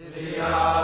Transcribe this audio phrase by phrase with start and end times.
[0.00, 0.79] So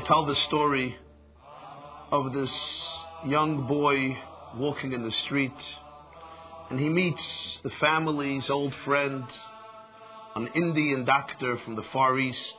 [0.00, 0.96] they tell the story
[2.10, 2.52] of this
[3.26, 4.16] young boy
[4.56, 5.52] walking in the street,
[6.70, 7.22] and he meets
[7.62, 9.24] the family's old friend,
[10.36, 12.56] an Indian doctor from the Far East,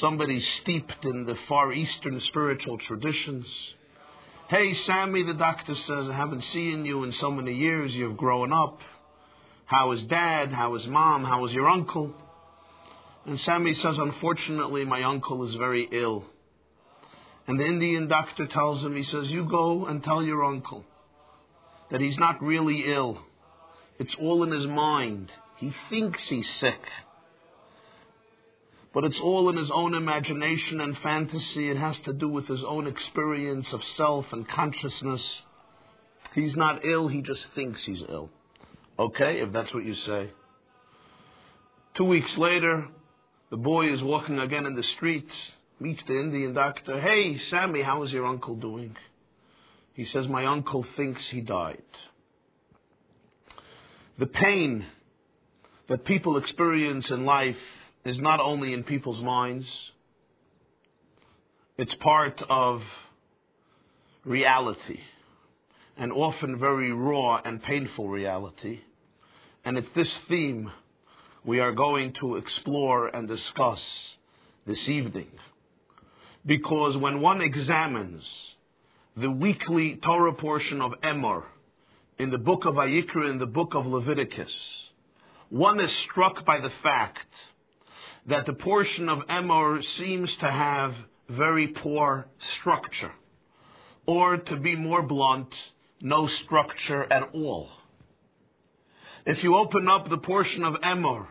[0.00, 3.46] somebody steeped in the Far Eastern spiritual traditions.
[4.48, 7.94] Hey, Sammy, the doctor says, I haven't seen you in so many years.
[7.94, 8.80] You've grown up.
[9.66, 10.52] How is dad?
[10.52, 11.22] How is mom?
[11.22, 12.12] How is your uncle?
[13.24, 16.24] And Sammy says, Unfortunately, my uncle is very ill.
[17.50, 20.84] And the Indian doctor tells him, He says, You go and tell your uncle
[21.90, 23.20] that he's not really ill.
[23.98, 25.32] It's all in his mind.
[25.56, 26.80] He thinks he's sick.
[28.94, 31.68] But it's all in his own imagination and fantasy.
[31.68, 35.42] It has to do with his own experience of self and consciousness.
[36.36, 38.30] He's not ill, he just thinks he's ill.
[38.96, 40.30] Okay, if that's what you say.
[41.94, 42.86] Two weeks later,
[43.50, 45.34] the boy is walking again in the streets,
[45.80, 47.00] meets the Indian doctor.
[47.00, 48.96] Hey, Sammy, how is your uncle doing?
[49.94, 51.82] He says, My uncle thinks he died.
[54.18, 54.84] The pain
[55.88, 57.56] that people experience in life
[58.04, 59.66] is not only in people's minds,
[61.78, 62.82] it's part of
[64.24, 65.00] reality,
[65.96, 68.80] and often very raw and painful reality.
[69.64, 70.70] And it's this theme
[71.44, 73.82] we are going to explore and discuss
[74.66, 75.30] this evening.
[76.44, 78.24] Because when one examines
[79.16, 81.44] the weekly Torah portion of Emor
[82.18, 84.52] in the book of Vayikra in the book of Leviticus,
[85.50, 87.26] one is struck by the fact
[88.26, 90.94] that the portion of Emor seems to have
[91.28, 93.12] very poor structure,
[94.06, 95.54] or to be more blunt,
[96.00, 97.68] no structure at all.
[99.26, 101.26] If you open up the portion of Emor,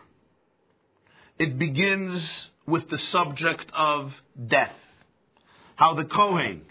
[1.39, 4.13] it begins with the subject of
[4.47, 4.75] death.
[5.79, 6.63] How the Kohen,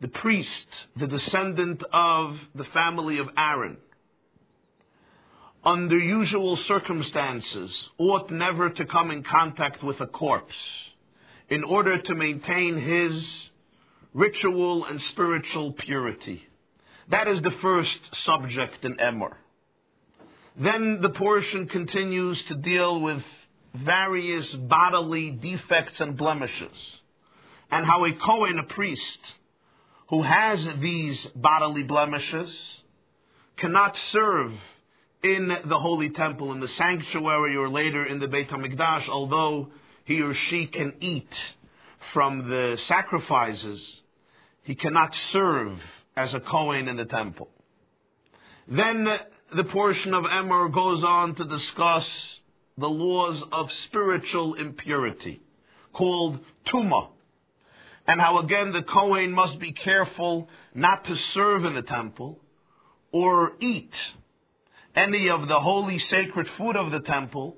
[0.00, 0.66] the priest,
[0.96, 3.76] the descendant of the family of Aaron,
[5.62, 10.56] under usual circumstances, ought never to come in contact with a corpse
[11.50, 13.50] in order to maintain his
[14.14, 16.42] ritual and spiritual purity.
[17.10, 19.34] That is the first subject in Emor.
[20.56, 23.22] Then the portion continues to deal with
[23.74, 27.02] various bodily defects and blemishes,
[27.70, 29.18] and how a Kohen, a priest,
[30.08, 32.82] who has these bodily blemishes,
[33.56, 34.52] cannot serve
[35.22, 39.68] in the holy temple, in the sanctuary, or later in the Beit HaMikdash, although
[40.04, 41.34] he or she can eat
[42.12, 44.02] from the sacrifices,
[44.62, 45.80] he cannot serve
[46.16, 47.48] as a Kohen in the temple.
[48.68, 49.08] Then
[49.54, 52.40] the portion of Emor goes on to discuss
[52.78, 55.40] the laws of spiritual impurity,
[55.92, 57.08] called Tuma,
[58.06, 62.40] and how again the Kohen must be careful not to serve in the temple
[63.12, 63.94] or eat
[64.94, 67.56] any of the holy sacred food of the temple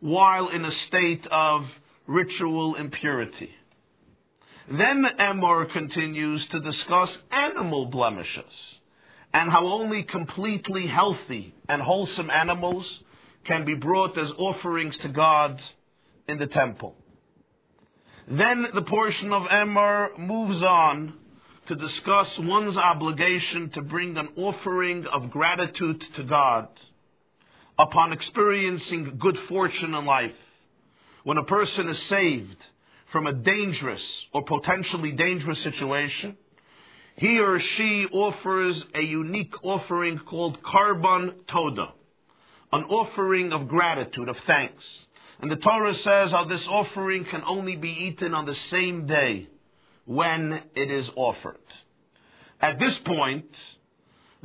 [0.00, 1.66] while in a state of
[2.06, 3.50] ritual impurity.
[4.68, 8.80] Then Emor continues to discuss animal blemishes
[9.32, 13.02] and how only completely healthy and wholesome animals
[13.44, 15.60] can be brought as offerings to God
[16.28, 16.96] in the temple.
[18.28, 21.14] Then the portion of Emor moves on
[21.66, 26.68] to discuss one's obligation to bring an offering of gratitude to God
[27.78, 30.34] upon experiencing good fortune in life.
[31.24, 32.64] When a person is saved
[33.10, 34.02] from a dangerous
[34.32, 36.36] or potentially dangerous situation,
[37.16, 41.92] he or she offers a unique offering called Korban Toda
[42.72, 44.82] an offering of gratitude, of thanks.
[45.42, 49.48] And the Torah says how this offering can only be eaten on the same day
[50.04, 51.56] when it is offered.
[52.60, 53.52] At this point,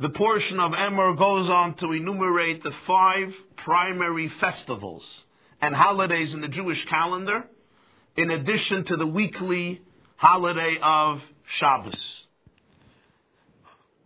[0.00, 5.04] the portion of Emor goes on to enumerate the five primary festivals
[5.60, 7.44] and holidays in the Jewish calendar,
[8.16, 9.80] in addition to the weekly
[10.16, 12.26] holiday of Shabbos.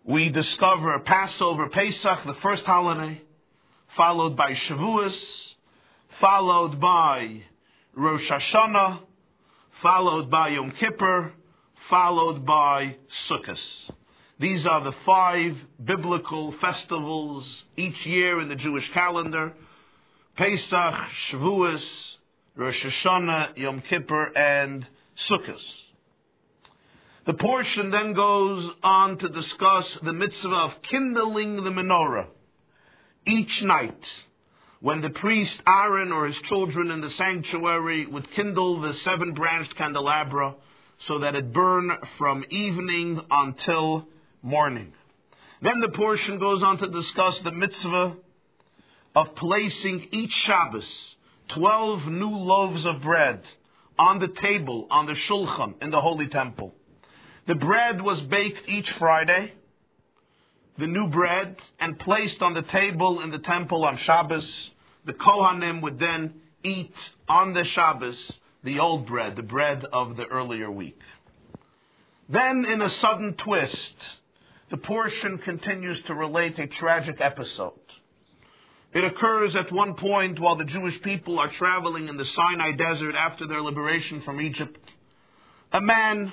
[0.05, 3.23] We discover Passover, Pesach, the first holiday,
[3.97, 5.52] followed by Shavuos,
[6.23, 7.43] followed by
[7.95, 9.01] Rosh Hashanah,
[9.83, 11.33] followed by Yom Kippur,
[11.91, 12.95] followed by
[13.29, 13.59] Sukkot.
[14.39, 19.53] These are the five biblical festivals each year in the Jewish calendar.
[20.37, 20.95] Pesach,
[21.27, 22.17] Shavuos,
[22.55, 24.87] Rosh Hashanah, Yom Kippur, and
[25.29, 25.61] Sukkot.
[27.27, 32.29] The portion then goes on to discuss the mitzvah of kindling the menorah
[33.27, 34.07] each night
[34.83, 39.77] when the priest Aaron or his children in the sanctuary would kindle the seven branched
[39.77, 40.57] candelabra
[41.07, 44.09] so that it burn from evening until
[44.43, 44.93] morning.
[45.63, 48.17] Then the portion goes on to discuss the mitzvah
[49.15, 51.15] of placing each Shabbos
[51.51, 53.41] 12 new loaves of bread
[53.97, 56.75] on the table, on the shulchan in the holy temple.
[57.47, 59.53] The bread was baked each Friday,
[60.77, 64.72] the new bread, and placed on the table in the temple on Shabbos
[65.05, 66.95] the Kohanim would then eat
[67.29, 71.01] on the Shabbos the old bread, the bread of the earlier week.
[72.29, 73.97] Then, in a sudden twist,
[74.71, 77.73] the portion continues to relate a tragic episode.
[78.95, 83.15] It occurs at one point while the Jewish people are traveling in the Sinai desert
[83.15, 84.79] after their liberation from Egypt.
[85.73, 86.33] A man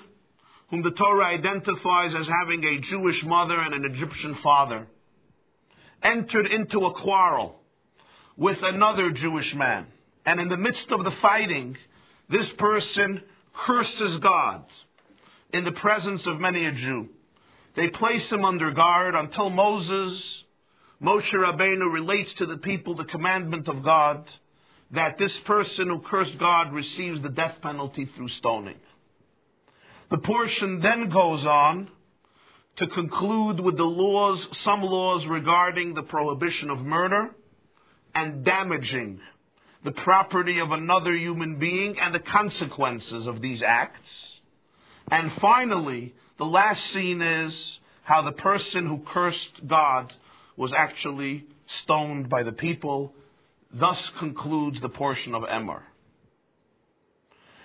[0.69, 4.87] whom the Torah identifies as having a Jewish mother and an Egyptian father
[6.03, 7.58] entered into a quarrel
[8.39, 9.85] with another Jewish man.
[10.25, 11.77] And in the midst of the fighting,
[12.29, 13.21] this person
[13.53, 14.63] curses God
[15.51, 17.09] in the presence of many a Jew.
[17.75, 20.45] They place him under guard until Moses,
[21.01, 24.29] Moshe Rabbeinu relates to the people the commandment of God
[24.91, 28.79] that this person who cursed God receives the death penalty through stoning.
[30.09, 31.89] The portion then goes on
[32.77, 37.31] to conclude with the laws, some laws regarding the prohibition of murder,
[38.19, 39.21] and damaging
[39.85, 44.11] the property of another human being and the consequences of these acts.
[45.09, 50.13] And finally, the last scene is how the person who cursed God
[50.57, 51.45] was actually
[51.83, 53.13] stoned by the people.
[53.71, 55.81] Thus concludes the portion of Emor.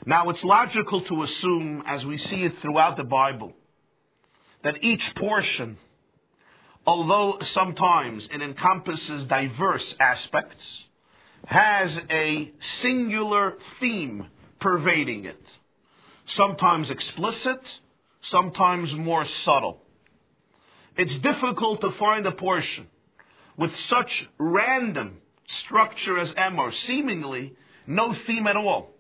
[0.07, 3.55] Now it's logical to assume, as we see it throughout the Bible,
[4.63, 5.79] that each portion
[6.87, 10.65] although sometimes it encompasses diverse aspects,
[11.47, 14.27] has a singular theme
[14.61, 15.43] pervading it.
[16.27, 17.61] Sometimes explicit,
[18.23, 19.83] sometimes more subtle.
[20.97, 22.87] It's difficult to find a portion
[23.57, 27.55] with such random structure as Emor, seemingly
[27.87, 28.91] no theme at all.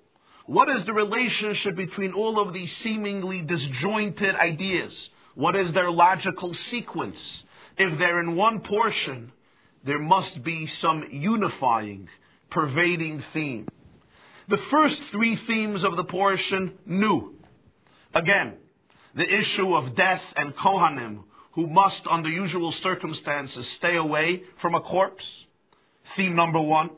[0.46, 5.08] What is the relationship between all of these seemingly disjointed ideas?
[5.34, 7.44] What is their logical sequence?
[7.76, 9.32] If they're in one portion,
[9.84, 12.08] there must be some unifying,
[12.50, 13.68] pervading theme.
[14.48, 17.34] The first three themes of the portion, new.
[18.14, 18.54] Again,
[19.14, 24.80] the issue of death and Kohanim, who must, under usual circumstances, stay away from a
[24.80, 25.24] corpse.
[26.16, 26.90] Theme number one.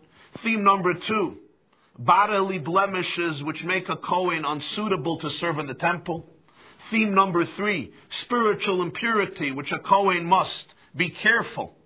[0.43, 1.39] Theme number two,
[1.99, 6.29] bodily blemishes which make a Kohen unsuitable to serve in the temple.
[6.91, 11.77] Theme number three, spiritual impurity, which a Kohen must be careful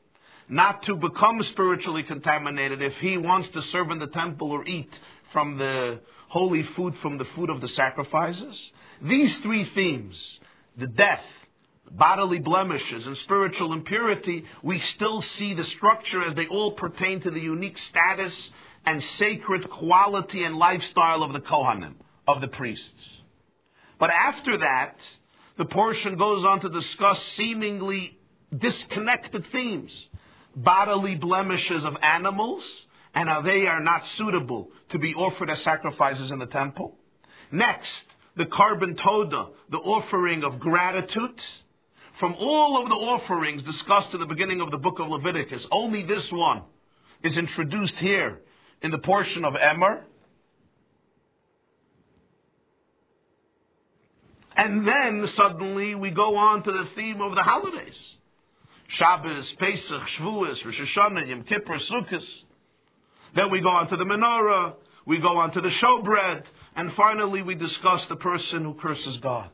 [0.49, 4.93] not to become spiritually contaminated if he wants to serve in the temple or eat
[5.33, 8.73] from the holy food, from the food of the sacrifices.
[9.01, 10.41] These three themes,
[10.77, 11.25] the death,
[11.91, 17.31] bodily blemishes, and spiritual impurity, we still see the structure as they all pertain to
[17.31, 18.51] the unique status
[18.85, 21.95] and sacred quality and lifestyle of the Kohanim,
[22.27, 23.20] of the priests.
[24.01, 24.97] But after that,
[25.59, 28.19] the portion goes on to discuss seemingly
[28.57, 29.93] disconnected themes.
[30.57, 32.65] Bodily blemishes of animals
[33.15, 36.97] and how they are not suitable to be offered as sacrifices in the temple.
[37.53, 38.05] Next,
[38.37, 41.41] the korban toda, the offering of gratitude.
[42.19, 46.05] From all of the offerings discussed in the beginning of the book of Leviticus, only
[46.05, 46.63] this one
[47.23, 48.41] is introduced here
[48.83, 50.01] in the portion of Emor.
[54.61, 57.99] And then suddenly we go on to the theme of the holidays.
[58.89, 62.23] Shabbos, Pesach, Shavuos, Rosh Hashanah, Yom Kippur, Sukkot.
[63.35, 64.75] Then we go on to the menorah,
[65.07, 66.45] we go on to the showbread,
[66.77, 69.49] and finally we discuss the person who curses God.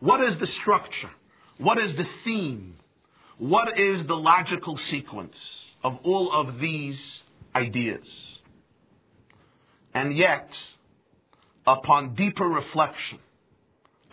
[0.00, 1.10] What is the structure?
[1.58, 2.76] What is the theme?
[3.36, 5.36] What is the logical sequence
[5.82, 7.22] of all of these
[7.54, 8.08] ideas?
[9.92, 10.48] And yet,
[11.66, 13.18] upon deeper reflection,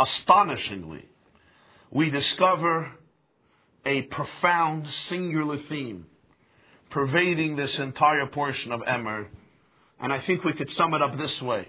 [0.01, 1.05] astonishingly,
[1.91, 2.91] we discover
[3.85, 6.05] a profound singular theme
[6.89, 9.27] pervading this entire portion of Emor.
[9.99, 11.67] And I think we could sum it up this way.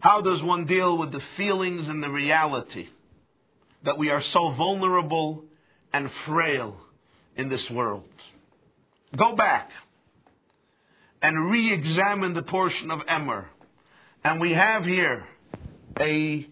[0.00, 2.88] How does one deal with the feelings and the reality
[3.84, 5.44] that we are so vulnerable
[5.92, 6.76] and frail
[7.36, 8.08] in this world?
[9.16, 9.70] Go back
[11.22, 13.46] and re-examine the portion of Emor.
[14.24, 15.24] And we have here
[15.98, 16.48] a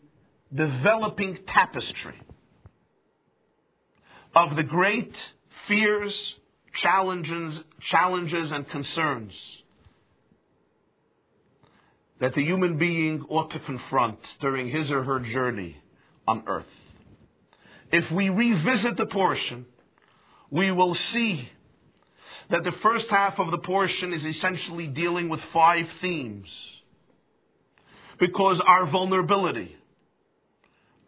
[0.55, 2.21] developing tapestry
[4.35, 5.15] of the great
[5.67, 6.35] fears,
[6.75, 9.33] challenges, challenges and concerns
[12.21, 15.77] that the human being ought to confront during his or her journey
[16.27, 16.65] on earth.
[17.91, 19.67] If we revisit the portion,
[20.51, 21.49] we will see
[22.49, 26.49] that the first half of the portion is essentially dealing with five themes.
[28.19, 29.75] Because our vulnerability,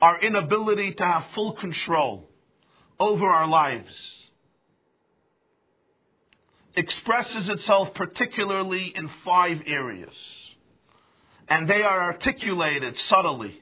[0.00, 2.28] our inability to have full control
[2.98, 3.94] over our lives,
[6.76, 10.14] expresses itself particularly in five areas.
[11.48, 13.60] And they are articulated subtly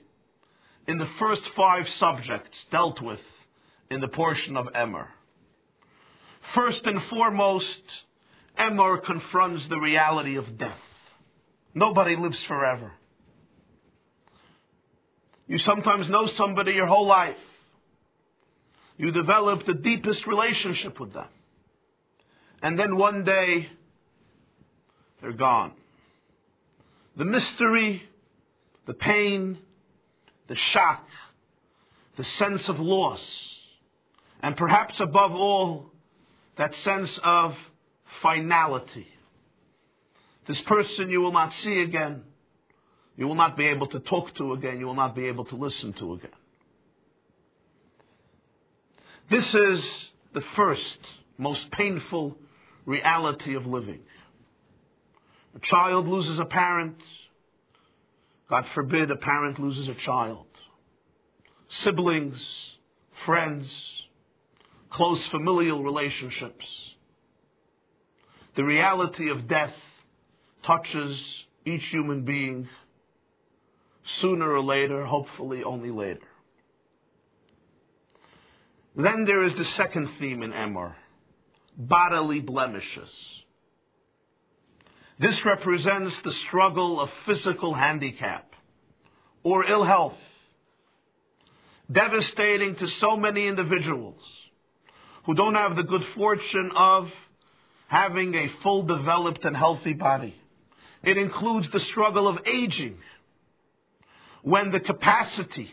[0.87, 3.21] in the first five subjects dealt with
[3.91, 5.09] in the portion of Emor.
[6.55, 7.83] First and foremost,
[8.59, 10.79] Emor confronts the reality of death.
[11.75, 12.93] Nobody lives forever.
[15.53, 17.37] You sometimes know somebody your whole life.
[18.97, 21.29] You develop the deepest relationship with them.
[22.63, 23.69] And then one day,
[25.21, 25.73] they're gone.
[27.19, 28.03] The mystery,
[28.87, 29.59] the pain,
[30.47, 31.07] the shock,
[32.17, 33.23] the sense of loss,
[34.41, 35.93] and perhaps above all,
[36.57, 37.55] that sense of
[38.23, 39.07] finality.
[40.47, 42.23] This person you will not see again.
[43.17, 44.79] You will not be able to talk to again.
[44.79, 46.31] You will not be able to listen to again.
[49.31, 50.99] This is the first,
[51.39, 52.37] most painful
[52.85, 54.01] reality of living.
[55.55, 57.03] A child loses a parent.
[58.49, 60.47] God forbid a parent loses a child.
[61.69, 62.43] Siblings,
[63.25, 63.71] friends,
[64.91, 66.67] close familial relationships.
[68.55, 69.75] The reality of death
[70.63, 72.69] touches each human being
[74.21, 76.27] sooner or later, hopefully only later.
[78.95, 80.95] Then there is the second theme in Emor
[81.77, 83.11] bodily blemishes.
[85.19, 88.55] This represents the struggle of physical handicap
[89.43, 90.19] or ill health,
[91.91, 94.21] devastating to so many individuals
[95.25, 97.11] who don't have the good fortune of
[97.87, 100.35] having a full developed and healthy body.
[101.03, 102.99] It includes the struggle of aging,
[104.43, 105.73] when the capacity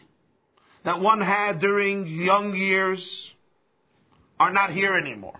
[0.83, 3.33] that one had during young years
[4.39, 5.39] are not here anymore.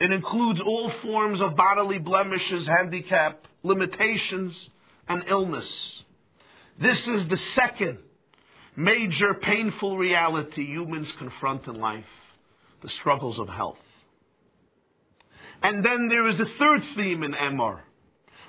[0.00, 4.70] It includes all forms of bodily blemishes, handicap, limitations,
[5.08, 6.02] and illness.
[6.78, 7.98] This is the second
[8.74, 12.06] major painful reality humans confront in life
[12.80, 13.78] the struggles of health.
[15.62, 17.80] And then there is the third theme in Emor.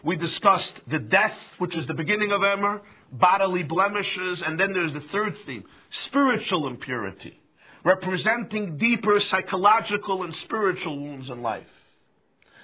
[0.03, 2.81] We discussed the death, which is the beginning of Emor,
[3.13, 7.39] bodily blemishes, and then there's the third theme, spiritual impurity
[7.83, 11.67] representing deeper psychological and spiritual wounds in life.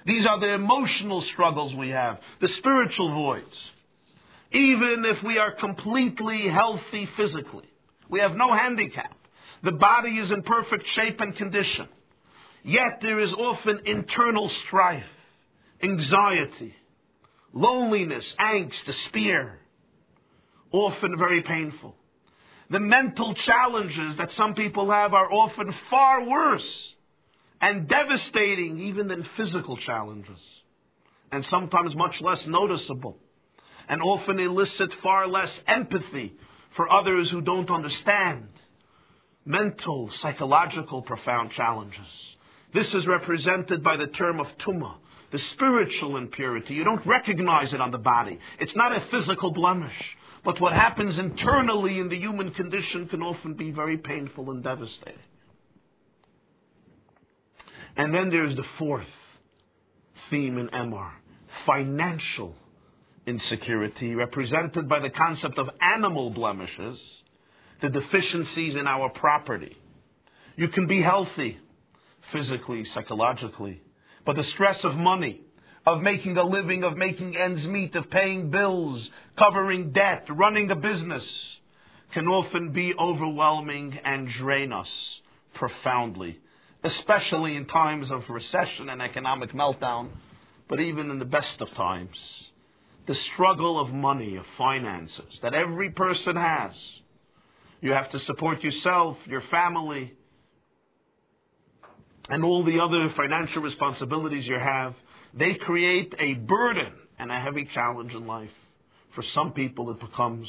[0.06, 3.70] These are the emotional struggles we have, the spiritual voids.
[4.50, 7.68] Even if we are completely healthy physically,
[8.08, 9.14] we have no handicap.
[9.62, 11.86] The body is in perfect shape and condition.
[12.64, 15.04] Yet there is often internal strife,
[15.82, 16.74] anxiety,
[17.52, 19.59] loneliness, angst, despair,
[20.72, 21.94] often very painful.
[22.70, 26.94] The mental challenges that some people have are often far worse
[27.60, 30.38] and devastating even than physical challenges.
[31.32, 33.18] And sometimes much less noticeable.
[33.88, 36.34] And often elicit far less empathy
[36.76, 38.48] for others who don't understand.
[39.44, 42.06] Mental, psychological, profound challenges.
[42.72, 44.94] This is represented by the term of tuma,
[45.32, 46.74] the spiritual impurity.
[46.74, 48.38] You don't recognize it on the body.
[48.60, 50.16] It's not a physical blemish.
[50.42, 55.18] But what happens internally in the human condition can often be very painful and devastating.
[57.96, 59.08] And then there's the fourth
[60.30, 61.10] theme in Emor
[61.66, 62.54] financial
[63.26, 66.98] insecurity, represented by the concept of animal blemishes,
[67.80, 69.76] the deficiencies in our property.
[70.56, 71.58] You can be healthy,
[72.32, 73.82] physically, psychologically.
[74.24, 75.40] But the stress of money,
[75.86, 80.76] of making a living, of making ends meet, of paying bills, covering debt, running a
[80.76, 81.56] business,
[82.12, 85.20] can often be overwhelming and drain us
[85.54, 86.38] profoundly,
[86.82, 90.10] especially in times of recession and economic meltdown,
[90.68, 92.16] but even in the best of times.
[93.06, 96.72] The struggle of money, of finances, that every person has.
[97.80, 100.14] You have to support yourself, your family,
[102.28, 104.94] and all the other financial responsibilities you have.
[105.34, 108.50] They create a burden and a heavy challenge in life.
[109.14, 110.48] For some people, it becomes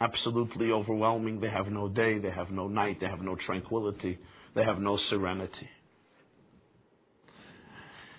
[0.00, 1.40] absolutely overwhelming.
[1.40, 4.18] They have no day, they have no night, they have no tranquility,
[4.54, 5.68] they have no serenity.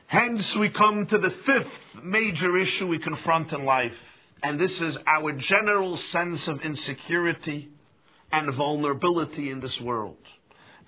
[0.08, 1.68] Hence, we come to the fifth
[2.04, 3.94] major issue we confront in life,
[4.42, 7.70] and this is our general sense of insecurity
[8.32, 10.18] and vulnerability in this world.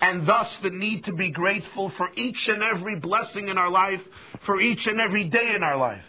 [0.02, 4.02] And thus the need to be grateful for each and every blessing in our life,
[4.44, 6.04] for each and every day in our life.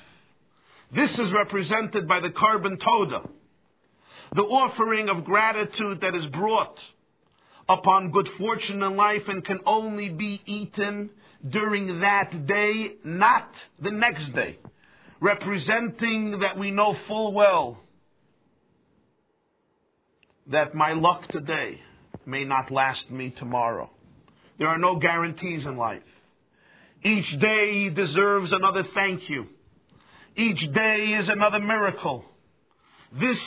[0.92, 3.22] This is represented by the korban toda,
[4.34, 6.80] the offering of gratitude that is brought
[7.70, 11.12] upon good fortune in life and can only be eaten
[11.48, 13.48] during that day, not
[13.80, 14.58] the next day.
[15.20, 17.80] Representing that we know full well
[20.48, 21.80] that my luck today
[22.26, 23.90] may not last me tomorrow.
[24.58, 26.04] There are no guarantees in life.
[27.04, 29.48] Each day deserves another thank you.
[30.36, 32.26] Each day is another miracle.
[33.12, 33.40] This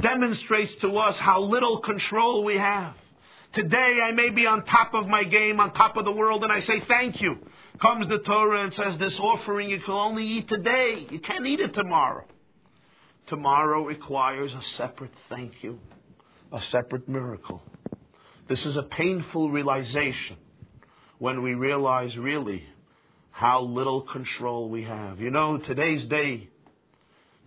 [0.00, 2.94] demonstrates to us how little control we have.
[3.54, 6.52] Today I may be on top of my game, on top of the world, and
[6.52, 7.38] I say thank you.
[7.80, 11.06] Comes the Torah and says this offering you can only eat today.
[11.10, 12.24] You can't eat it tomorrow.
[13.26, 15.78] Tomorrow requires a separate thank you,
[16.52, 17.62] a separate miracle.
[18.48, 20.36] This is a painful realization
[21.18, 22.66] when we realize really
[23.30, 25.20] how little control we have.
[25.20, 26.48] You know, today's day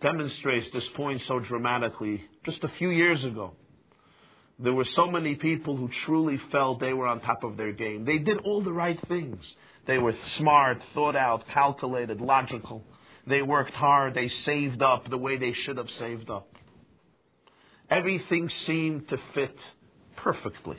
[0.02, 2.24] demonstrates this point so dramatically.
[2.43, 3.54] Just a few years ago,
[4.60, 8.06] there were so many people who truly felt they were on top of their game.
[8.06, 9.45] They did all the right things.
[9.86, 12.84] They were smart, thought out, calculated, logical.
[13.28, 14.13] They worked hard.
[14.13, 16.57] They saved up the way they should have saved up.
[17.89, 19.58] Everything seemed to fit
[20.15, 20.78] perfectly.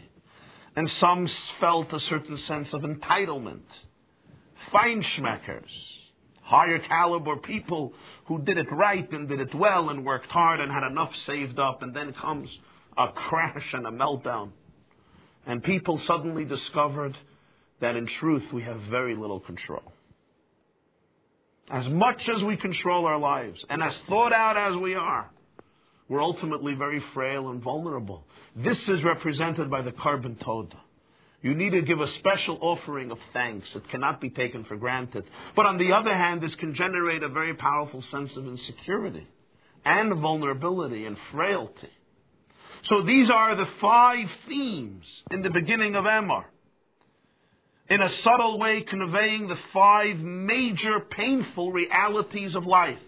[0.76, 1.26] And some
[1.60, 3.64] felt a certain sense of entitlement.
[4.72, 5.98] Feinschmeckers
[6.48, 7.92] higher caliber people
[8.24, 11.58] who did it right and did it well and worked hard and had enough saved
[11.58, 12.48] up, and then comes
[12.96, 14.50] a crash and a meltdown.
[15.46, 17.18] And people suddenly discovered
[17.80, 19.92] that in truth we have very little control.
[21.70, 25.30] As much as we control our lives, and as thought out as we are,
[26.08, 28.24] we're ultimately very frail and vulnerable.
[28.56, 30.76] This is represented by the korban toda.
[31.42, 33.76] You need to give a special offering of thanks.
[33.76, 35.24] It cannot be taken for granted.
[35.54, 39.26] But on the other hand, this can generate a very powerful sense of insecurity
[39.84, 41.90] and vulnerability and frailty.
[42.82, 46.44] So these are the five themes in the beginning of Emor.
[47.88, 52.98] In a subtle way, conveying the five major painful realities of life,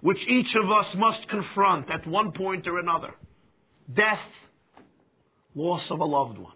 [0.00, 3.14] which each of us must confront at one point or another.
[3.92, 4.20] Death,
[5.54, 6.52] loss of a loved one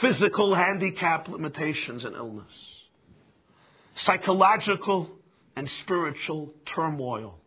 [0.00, 2.52] physical handicap, limitations, and illness,
[3.94, 5.10] psychological
[5.56, 7.38] and spiritual turmoil,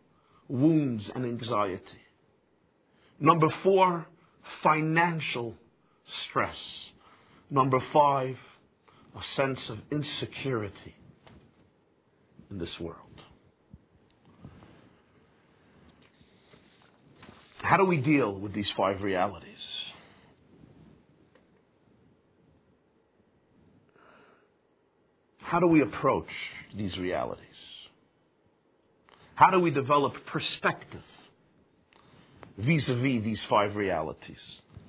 [0.48, 2.02] wounds, and anxiety.
[3.18, 4.06] Number four,
[4.62, 5.54] financial
[6.06, 6.56] stress.
[7.50, 8.36] Number five,
[9.16, 10.94] a sense of insecurity
[12.54, 12.98] in this world.
[17.58, 19.58] How do we deal with these five realities?
[25.38, 26.28] How do we approach
[26.76, 27.40] these realities?
[29.34, 31.02] How do we develop perspective
[32.56, 34.42] vis a vis these five realities?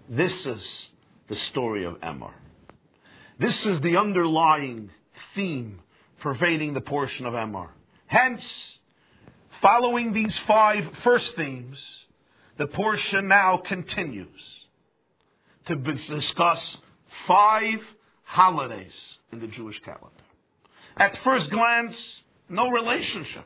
[0.08, 0.90] This is
[1.30, 2.34] the story of Emor.
[3.40, 4.92] This is the underlying
[5.34, 5.80] theme
[6.20, 7.70] pervading the portion of Emor.
[8.08, 8.80] Hence,
[9.62, 11.84] following these five first themes,
[12.58, 14.42] the portion now continues
[15.66, 16.78] to discuss
[17.28, 17.82] five
[18.24, 18.94] holidays
[19.32, 20.10] in the Jewish calendar.
[20.98, 23.46] At first glance, no relationship.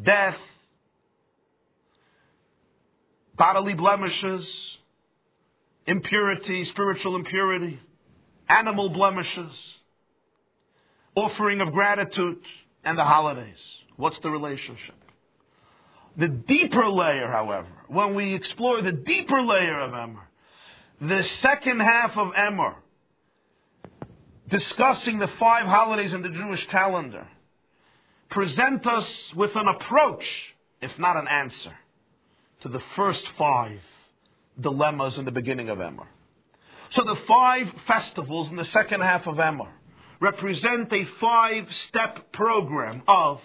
[0.00, 0.36] Death,
[3.36, 4.78] bodily blemishes,
[5.86, 7.80] impurity, spiritual impurity,
[8.48, 9.52] animal blemishes,
[11.14, 12.38] offering of gratitude,
[12.84, 13.58] and the holidays.
[13.96, 14.94] What's the relationship?
[16.16, 20.24] The deeper layer, however, when we explore the deeper layer of Emor,
[21.00, 22.74] the second half of Emor,
[24.48, 27.26] discussing the five holidays in the Jewish calendar,
[28.28, 31.72] present us with an approach, if not an answer,
[32.60, 33.80] to the first five
[34.60, 36.06] dilemmas in the beginning of Emor.
[36.90, 39.70] So the five festivals in the second half of Emor
[40.22, 43.40] represent a five step program of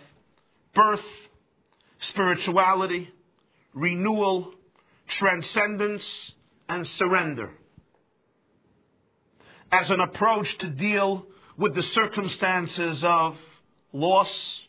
[0.76, 1.04] birth,
[2.00, 3.10] spirituality,
[3.74, 4.54] renewal,
[5.08, 6.34] transcendence,
[6.70, 7.50] and surrender
[9.72, 11.26] as an approach to deal
[11.58, 13.36] with the circumstances of
[13.92, 14.62] loss,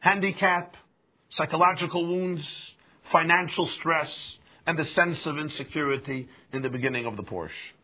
[0.00, 0.76] handicap,
[1.30, 2.46] psychological wounds,
[3.10, 7.75] financial stress, and the sense of insecurity in the beginning of the Parsha.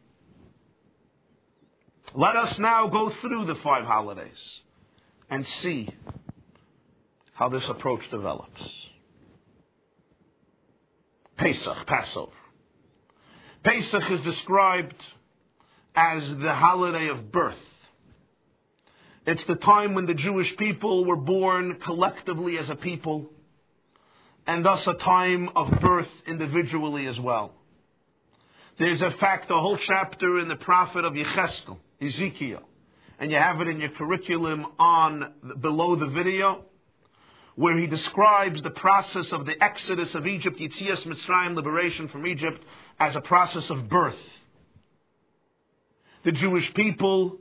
[2.15, 4.61] Let us now go through the five holidays
[5.31, 5.89] and see
[7.33, 8.63] how this approach develops.
[11.39, 12.33] Pesach, Passover.
[13.63, 15.03] Pesach is described
[15.95, 17.57] as the holiday of birth.
[19.27, 23.31] It's the time when the Jewish people were born collectively as a people,
[24.47, 27.55] and thus a time of birth individually as well.
[28.79, 32.63] There's in fact a whole chapter in the prophet of Yecheskel, Ezekiel,
[33.19, 36.65] and you have it in your curriculum on below the video,
[37.55, 42.65] where he describes the process of the exodus of Egypt, Yitzias Mitzrayim, liberation from Egypt,
[42.99, 44.19] as a process of birth
[46.23, 47.39] the Jewish people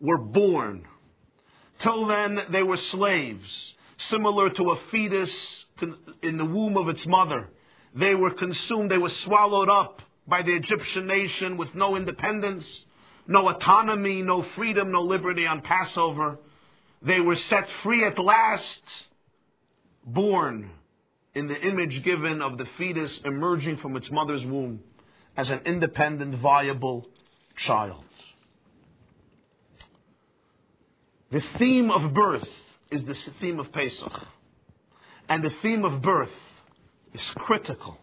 [0.00, 0.86] were born.
[1.80, 5.64] Till then, they were slaves, similar to a fetus
[6.22, 7.48] in the womb of its mother.
[7.94, 12.84] They were consumed, they were swallowed up by the Egyptian nation with no independence,
[13.26, 16.38] no autonomy, no freedom, no liberty on Passover.
[17.02, 18.82] They were set free at last,
[20.04, 20.70] born
[21.34, 24.80] in the image given of the fetus emerging from its mother's womb
[25.36, 27.06] as an independent, viable
[27.56, 28.04] child.
[31.30, 32.48] The theme of birth
[32.90, 34.26] is the theme of Pesach.
[35.28, 36.30] And the theme of birth
[37.12, 37.98] is critical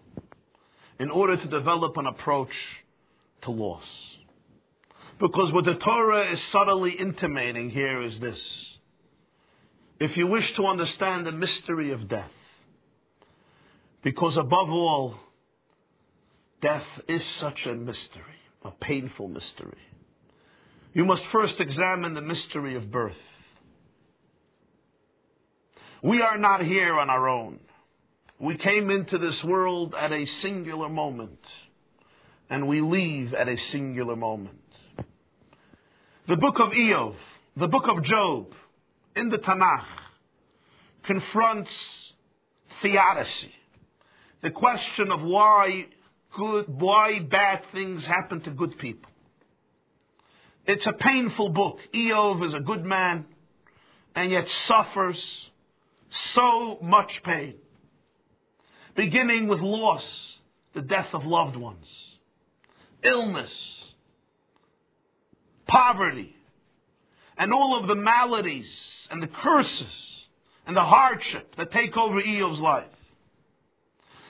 [0.99, 2.53] in order to develop an approach
[3.43, 3.86] to loss.
[5.19, 8.41] Because what the Torah is subtly intimating here is this.
[9.99, 12.32] If you wish to understand the mystery of death,
[14.02, 15.15] because above all,
[16.62, 18.23] death is such a mystery
[18.63, 19.78] a painful mystery.
[20.93, 23.17] You must first examine the mystery of birth.
[26.02, 27.60] We are not here on our own.
[28.39, 31.39] We came into this world at a singular moment,
[32.49, 34.60] and we leave at a singular moment.
[36.25, 37.15] The book of Iyov,
[37.57, 38.53] the book of Job,
[39.13, 39.83] in the Tanakh,
[41.03, 42.13] confronts
[42.81, 43.51] theodicy,
[44.41, 45.88] the question of why
[46.33, 49.12] good, why bad things happen to good people.
[50.65, 51.79] It's a painful book.
[51.93, 53.25] Iyov is a good man
[54.15, 55.49] and yet suffers
[56.09, 57.55] so much pain.
[58.95, 60.39] Beginning with loss,
[60.73, 61.86] the death of loved ones,
[63.03, 63.83] illness,
[65.73, 66.36] poverty,
[67.36, 70.27] and all of the maladies and the curses
[70.67, 72.86] and the hardship that take over Iyov's life.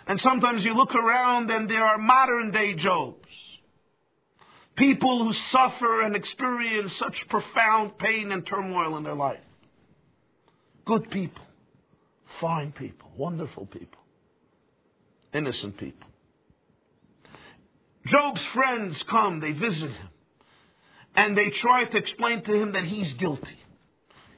[0.07, 3.27] And sometimes you look around and there are modern day Jobs.
[4.77, 9.43] People who suffer and experience such profound pain and turmoil in their life.
[10.85, 11.43] Good people,
[12.39, 14.01] fine people, wonderful people,
[15.33, 16.07] innocent people.
[18.05, 20.09] Job's friends come, they visit him,
[21.15, 23.57] and they try to explain to him that he's guilty.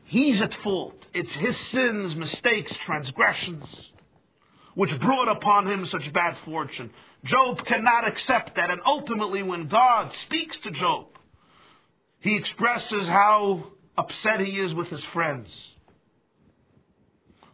[0.05, 1.05] He's at fault.
[1.13, 3.91] It's his sins, mistakes, transgressions
[4.75, 6.91] which brought upon him such bad fortune.
[7.23, 8.69] Job cannot accept that.
[8.69, 11.07] And ultimately, when God speaks to Job,
[12.19, 15.49] he expresses how upset he is with his friends,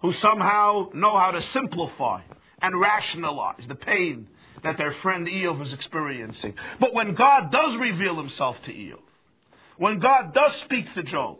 [0.01, 2.21] who somehow know how to simplify
[2.61, 4.27] and rationalize the pain
[4.63, 6.55] that their friend Iyov is experiencing.
[6.79, 8.99] But when God does reveal himself to Iyov,
[9.81, 11.39] when God does speak to Job,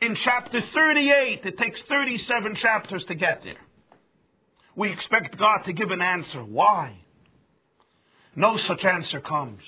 [0.00, 3.60] in chapter 38, it takes 37 chapters to get there.
[4.74, 6.42] We expect God to give an answer.
[6.42, 6.96] Why?
[8.34, 9.60] No such answer comes.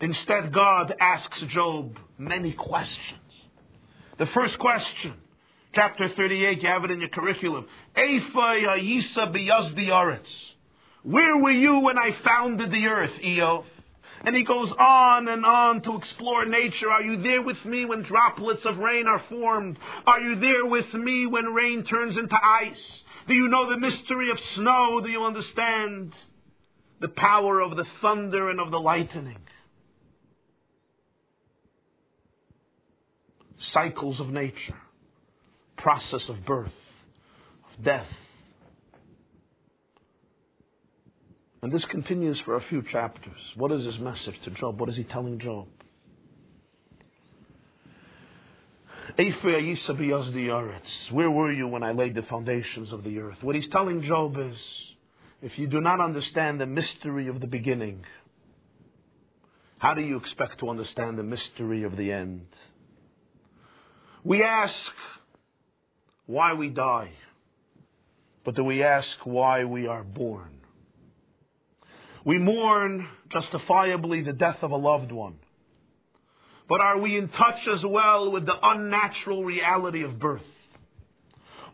[0.00, 3.18] Instead, God asks Job many questions.
[4.18, 5.14] The first question,
[5.72, 7.66] chapter 38, you have it in your curriculum.
[11.02, 13.64] Where were you when I founded the earth, Iyov?
[14.24, 16.90] And he goes on and on to explore nature.
[16.90, 19.78] Are you there with me when droplets of rain are formed?
[20.06, 23.02] Are you there with me when rain turns into ice?
[23.26, 25.00] Do you know the mystery of snow?
[25.00, 26.14] Do you understand
[27.00, 29.38] the power of the thunder and of the lightning?
[33.58, 34.78] Cycles of nature,
[35.76, 36.72] process of birth,
[37.70, 38.08] of death,
[41.62, 43.40] And this continues for a few chapters.
[43.56, 44.78] What is his message to Job?
[44.78, 45.66] What is he telling Job?
[51.10, 53.42] Where were you when I laid the foundations of the earth?
[53.42, 54.56] What he's telling Job is
[55.42, 58.04] if you do not understand the mystery of the beginning,
[59.78, 62.46] how do you expect to understand the mystery of the end?
[64.22, 64.94] We ask
[66.26, 67.12] why we die,
[68.44, 70.57] but do we ask why we are born?
[72.24, 75.36] We mourn justifiably the death of a loved one.
[76.68, 80.42] But are we in touch as well with the unnatural reality of birth?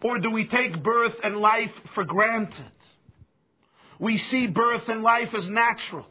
[0.02, 2.70] Or do we take birth and life for granted?
[3.98, 6.06] We see birth and life as natural.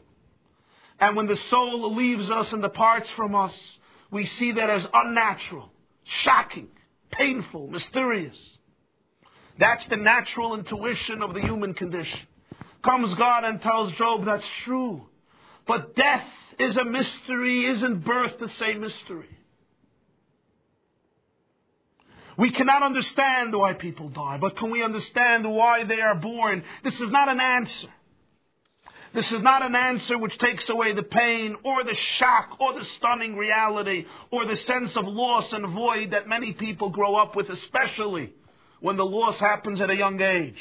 [0.98, 3.78] And when the soul leaves us and departs from us,
[4.10, 5.70] we see that as unnatural,
[6.04, 6.68] shocking,
[7.10, 8.38] painful, mysterious.
[9.58, 12.20] That's the natural intuition of the human condition
[12.84, 15.06] comes God and tells Job that's true.
[15.66, 16.26] But death
[16.58, 17.64] is a mystery.
[17.66, 19.28] Isn't birth the same mystery?
[22.36, 26.64] We cannot understand why people die, but can we understand why they are born?
[26.82, 27.88] This is not an answer.
[29.12, 32.84] This is not an answer which takes away the pain or the shock or the
[32.84, 37.48] stunning reality or the sense of loss and void that many people grow up with,
[37.48, 38.32] especially
[38.80, 40.60] when the loss happens at a young age.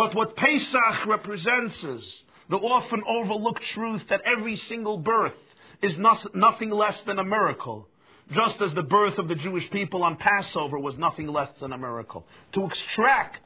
[0.00, 5.34] But what Pesach represents is the often overlooked truth that every single birth
[5.82, 7.86] is nothing less than a miracle.
[8.32, 11.76] Just as the birth of the Jewish people on Passover was nothing less than a
[11.76, 12.24] miracle.
[12.52, 13.44] To extract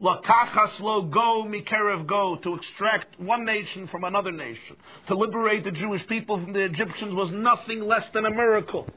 [0.00, 4.74] Lakachas lo goy mikerev goy to extract one nation from another nation,
[5.06, 8.88] to liberate the Jewish people from the Egyptians was nothing less than a miracle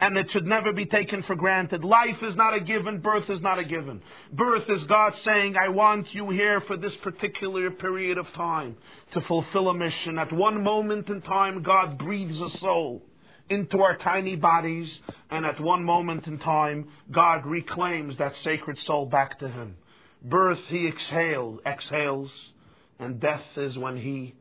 [0.00, 1.84] and it should never be taken for granted.
[1.84, 4.00] Life is not a given, birth is not a given.
[4.32, 8.76] Birth is God saying, I want you here for this particular period of time
[9.12, 10.18] to fulfill a mission.
[10.18, 13.02] At one moment in time, God breathes a soul
[13.50, 19.06] into our tiny bodies, and at one moment in time, God reclaims that sacred soul
[19.06, 19.76] back to Him.
[20.22, 22.52] Birth, He exhales, exhales,
[22.98, 24.34] and death is when He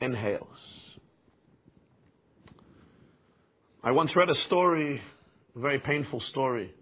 [0.00, 0.77] inhales.
[3.80, 5.00] I once read a story,
[5.54, 6.74] a very painful story,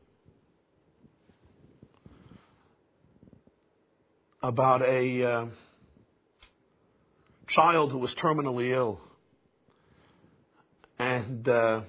[4.42, 5.46] about a uh,
[7.48, 8.98] child who was terminally ill.
[10.98, 11.82] And uh,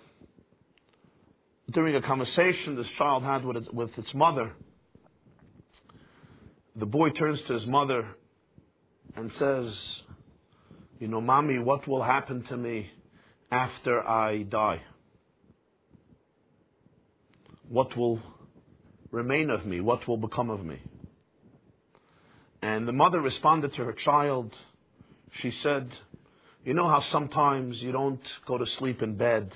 [1.72, 4.52] during a conversation this child had with its, with its mother,
[6.76, 8.06] the boy turns to his mother
[9.15, 10.02] and says,
[11.00, 12.91] You know, mommy, what will happen to me
[13.50, 14.82] after I die?
[17.69, 18.21] What will
[19.12, 19.82] remain of me?
[19.82, 20.80] What will become of me?
[22.62, 24.56] And the mother responded to her child.
[25.41, 25.91] She said,
[26.63, 29.53] You know how sometimes you don't go to sleep in bed?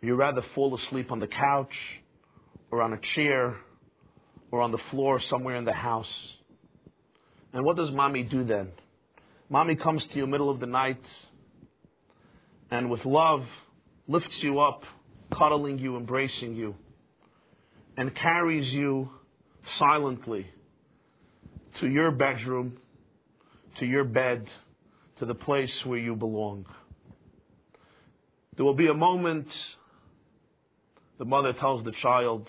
[0.00, 1.74] You rather fall asleep on the couch
[2.70, 3.56] or on a chair
[4.50, 6.34] or on the floor somewhere in the house.
[7.52, 8.72] And what does mommy do then?
[9.48, 11.04] Mommy comes to you middle of the night
[12.70, 13.44] and with love
[14.08, 14.82] lifts you up
[15.32, 16.74] cuddling you, embracing you,
[17.96, 19.10] and carries you
[19.78, 20.46] silently
[21.80, 22.78] to your bedroom,
[23.78, 24.48] to your bed,
[25.18, 26.66] to the place where you belong.
[28.56, 29.48] There will be a moment,
[31.18, 32.48] the mother tells the child,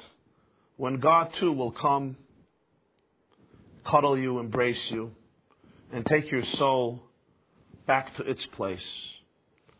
[0.77, 2.17] when God too will come,
[3.85, 5.11] cuddle you, embrace you,
[5.91, 7.03] and take your soul
[7.85, 8.85] back to its place,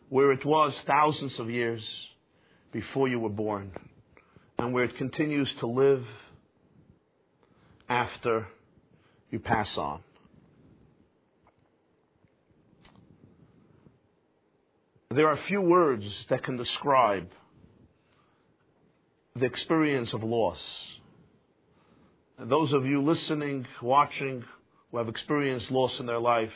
[0.10, 1.84] where it was thousands of years
[2.74, 3.72] before you were born,
[4.58, 6.06] and where it continues to live
[7.88, 8.48] after
[9.30, 10.02] you pass on.
[15.12, 17.30] There are few words that can describe
[19.36, 20.62] the experience of loss.
[22.40, 24.44] Those of you listening, watching,
[24.92, 26.54] who have experienced loss in their life,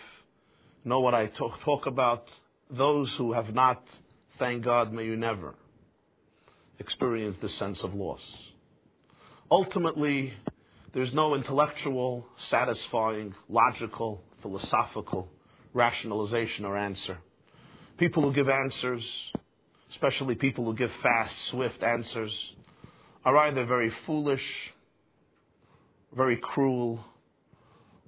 [0.83, 2.27] know what I talk, talk about.
[2.71, 3.83] Those who have not,
[4.39, 5.53] thank God, may you never
[6.79, 8.21] experience this sense of loss.
[9.49, 10.33] Ultimately,
[10.93, 15.29] there's no intellectual, satisfying, logical, philosophical,
[15.73, 17.17] rationalization or answer.
[17.97, 19.03] People who give answers,
[19.91, 22.33] especially people who give fast, swift answers,
[23.25, 24.73] are either very foolish,
[26.15, 27.03] very cruel,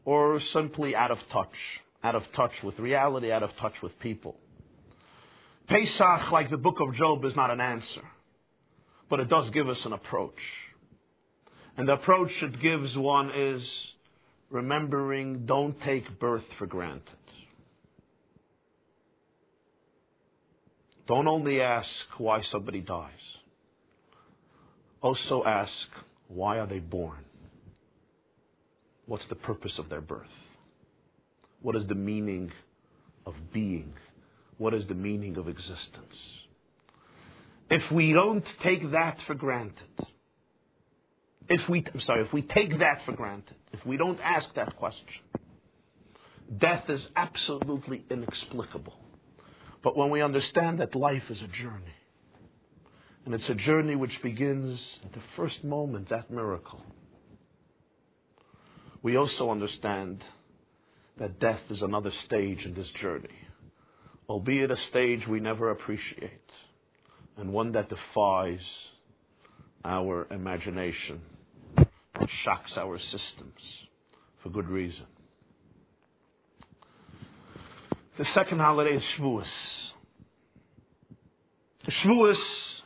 [0.06, 1.56] or simply out of touch,
[2.04, 4.36] out of touch with reality, out of touch with people.
[5.68, 8.02] Pesach, like the book of Job, is not an answer,
[9.10, 10.40] but it does give us an approach.
[11.78, 13.68] And the approach it gives one is
[14.50, 17.16] remembering don't take birth for granted.
[21.08, 23.10] Don't only ask why somebody dies.
[25.02, 25.88] Also ask,
[26.28, 27.26] why are they born?
[29.08, 30.28] What's the purpose of their birth?
[31.62, 32.52] What is the meaning
[33.26, 33.94] of being?
[34.60, 36.16] What is the meaning of existence?
[37.70, 39.88] If we don't take that for granted,
[41.48, 44.76] if we, I'm sorry, if we take that for granted, if we don't ask that
[44.78, 45.22] question,
[46.58, 48.94] death is absolutely inexplicable.
[49.84, 51.96] But when we understand that life is a journey,
[53.26, 56.84] and it's a journey which begins at the first moment, that miracle,
[59.02, 60.24] we also understand
[61.18, 63.30] that death is another stage in this journey,
[64.28, 66.52] albeit a stage we never appreciate,
[67.40, 68.62] and one that defies
[69.86, 71.22] our imagination,
[71.78, 73.62] and shocks our systems
[74.44, 75.06] for good reason.
[78.18, 79.48] The second holiday is Shavuos.
[81.88, 82.82] Shavuos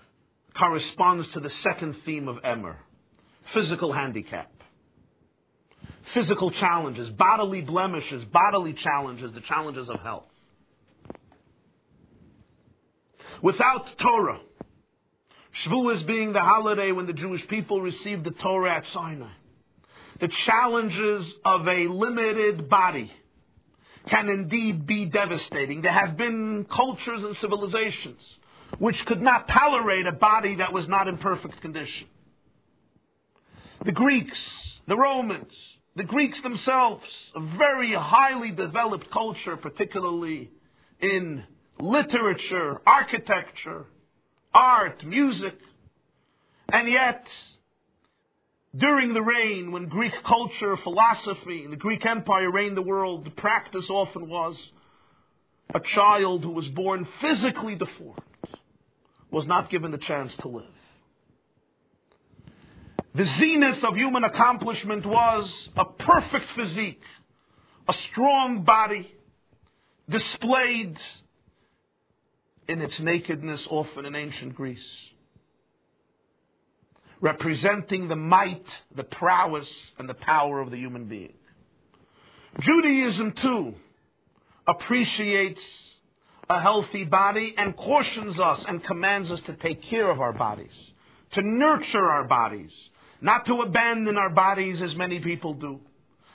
[0.54, 2.76] corresponds to the second theme of Emor,
[3.54, 4.52] physical handicap.
[6.14, 10.28] Physical challenges, bodily blemishes, bodily challenges, the challenges of health.
[13.44, 14.40] Without Torah,
[15.54, 19.34] Shavuos being the holiday when the Jewish people received the Torah at Sinai,
[20.22, 23.12] the challenges of a limited body,
[24.08, 25.82] can indeed be devastating.
[25.82, 28.22] There have been cultures and civilizations
[28.80, 32.08] which could not tolerate a body that was not in perfect condition.
[33.84, 34.40] The Greeks,
[34.88, 35.54] the Romans,
[35.98, 40.50] the Greeks themselves, a very highly developed culture, particularly
[41.02, 41.44] in
[41.80, 43.86] literature, architecture,
[44.54, 45.56] art, music,
[46.72, 47.28] and yet
[48.76, 53.32] during the reign, when Greek culture, philosophy, and the Greek Empire reigned the world, the
[53.32, 54.72] practice often was
[55.74, 58.20] a child who was born physically deformed
[59.34, 60.66] was not given the chance to live.
[63.16, 67.02] The zenith of human accomplishment was a perfect physique,
[67.88, 69.12] a strong body,
[70.08, 71.00] displayed
[72.68, 75.12] in its nakedness often in ancient Greece
[77.24, 81.34] representing the might, the prowess, and the power of the human being.
[82.60, 83.74] Judaism, too,
[84.68, 85.64] appreciates
[86.50, 90.74] a healthy body and cautions us and commands us to take care of our bodies,
[91.32, 92.74] to nurture our bodies,
[93.22, 95.80] not to abandon our bodies as many people do,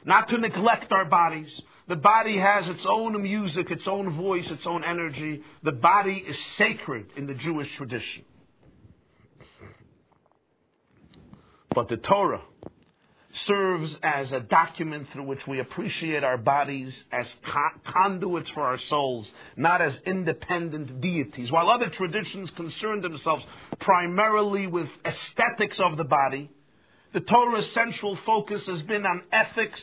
[0.04, 1.60] not to neglect our bodies.
[1.86, 5.42] The body has its own music, its own voice, its own energy.
[5.62, 8.24] The body is sacred in the Jewish tradition.
[11.74, 12.42] But the Torah
[13.44, 17.34] serves as a document through which we appreciate our bodies as
[17.84, 21.52] conduits for our souls, not as independent deities.
[21.52, 23.44] While other traditions concern themselves
[23.78, 26.50] primarily with aesthetics of the body,
[27.18, 29.82] the Torah's central focus has been on ethics,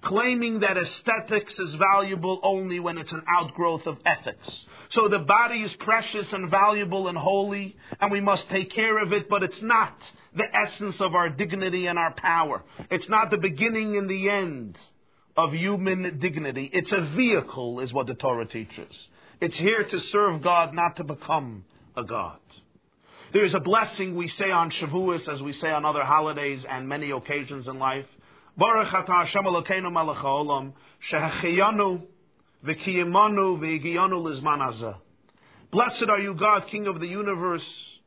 [0.00, 4.64] claiming that aesthetics is valuable only when it's an outgrowth of ethics.
[4.88, 9.12] So the body is precious and valuable and holy, and we must take care of
[9.12, 9.92] it, but it's not
[10.34, 12.62] the essence of our dignity and our power.
[12.90, 14.78] It's not the beginning and the end
[15.36, 16.70] of human dignity.
[16.72, 19.08] It's a vehicle, is what the Torah teaches.
[19.38, 22.38] It's here to serve God, not to become a God.
[23.32, 26.88] There is a blessing we say on Shavuos, as we say on other holidays and
[26.88, 28.06] many occasions in life.
[28.56, 30.72] Baruch atah Hashem Elokeinu melech haolam,
[31.08, 32.02] shehechiyanu
[32.64, 34.96] v'kiyimanu v'yigiyanu lizman
[35.70, 38.00] Blessed are you, God, King of the universe,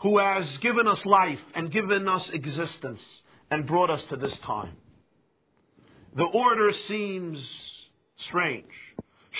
[0.00, 3.22] who has given us life and given us existence
[3.52, 4.76] and brought us to this time.
[6.16, 8.72] The order seems strange.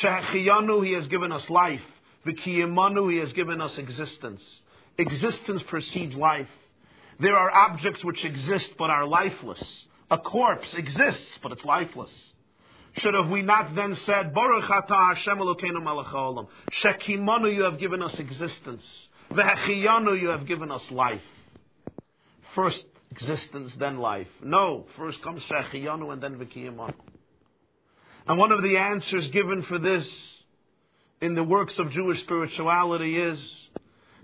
[0.01, 1.83] Shehechiyanu, he has given us life.
[2.25, 4.60] V'kiyimanu, he has given us existence.
[5.01, 6.49] Existence precedes life.
[7.19, 9.87] There are objects which exist but are lifeless.
[10.11, 12.13] A corpse exists, but it's lifeless.
[12.99, 16.49] Should have we not then said, Baruch atah Hashem Elokeinu melech haolam.
[16.73, 18.85] Shekimanu, you have given us existence.
[19.31, 21.23] V'hechiyanu, you have given us life.
[22.55, 24.29] First existence, then life.
[24.43, 26.95] No, first comes Shechiyanu and then V'kiyamanu.
[28.27, 30.45] And one of the answers given for this
[31.23, 33.41] in the works of Jewish spirituality is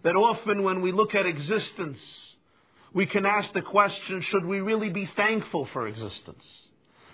[0.03, 1.99] that often when we look at existence,
[2.93, 6.45] we can ask the question, should we really be thankful for existence?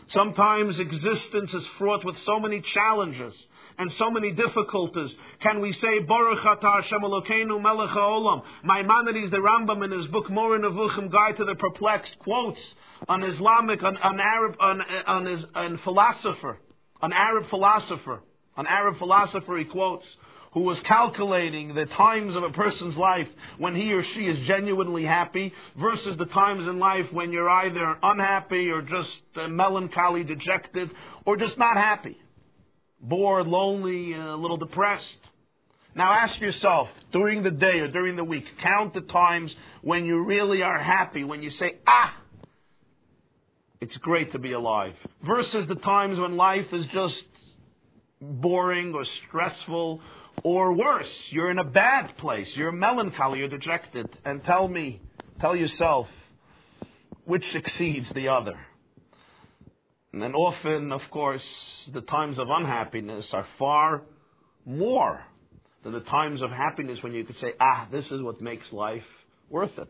[0.08, 3.34] Sometimes existence is fraught with so many challenges
[3.78, 5.14] and so many difficulties.
[5.40, 8.44] Can we say, Baruch atah Hashem Elokeinu melech haolam?
[8.64, 12.74] Maimonides, the Rambam, in his book Moreh Nevuchim, Guide to the Perplexed, quotes
[13.08, 16.58] an Islamic, an, an Arab, an, an, an philosopher,
[17.00, 18.22] an Arab philosopher,
[18.56, 20.06] an Arab philosopher, he quotes,
[20.52, 23.28] who was calculating the times of a person's life
[23.58, 27.96] when he or she is genuinely happy versus the times in life when you're either
[28.02, 30.90] unhappy or just uh, melancholy, dejected,
[31.24, 32.18] or just not happy.
[33.00, 35.18] Bored, lonely, a little depressed.
[35.94, 40.22] Now ask yourself, during the day or during the week, count the times when you
[40.22, 42.14] really are happy, when you say, ah,
[43.80, 44.94] it's great to be alive.
[45.22, 47.24] Versus the times when life is just
[48.20, 50.00] boring or stressful
[50.42, 55.00] or worse, you're in a bad place, you're melancholy, you're dejected, and tell me,
[55.40, 56.08] tell yourself,
[57.24, 58.58] which exceeds the other.
[60.12, 61.44] And then often, of course,
[61.92, 64.02] the times of unhappiness are far
[64.66, 65.24] more
[65.82, 69.04] than the times of happiness when you could say, ah, this is what makes life
[69.48, 69.88] worth it.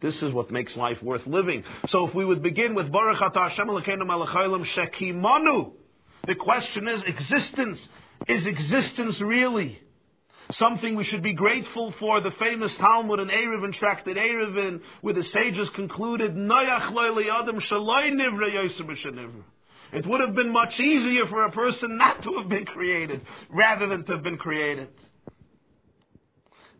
[0.00, 1.64] This is what makes life worth living.
[1.88, 5.72] So if we would begin with Baruch Hashem Shekimanu,
[6.26, 7.88] the question is existence.
[8.26, 9.78] Is existence really
[10.52, 12.20] something we should be grateful for?
[12.20, 16.36] The famous Talmud and Eruvin, tractate Eruvin, where the sages concluded.
[19.92, 23.20] It would have been much easier for a person not to have been created
[23.50, 24.88] rather than to have been created.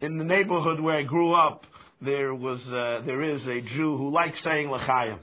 [0.00, 1.66] In the neighborhood where I grew up,
[2.00, 5.20] there was uh, there is a Jew who likes saying l'chaim.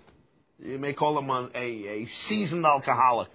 [0.60, 3.30] You may call him a, a, a seasoned alcoholic.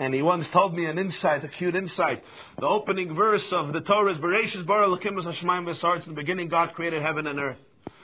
[0.00, 2.22] And he once told me an insight, a cute insight.
[2.60, 6.04] The opening verse of the Torah is Bereshis bara Lakimus Hashemaim V'Sarts.
[6.06, 7.58] In the beginning, God created heaven and earth.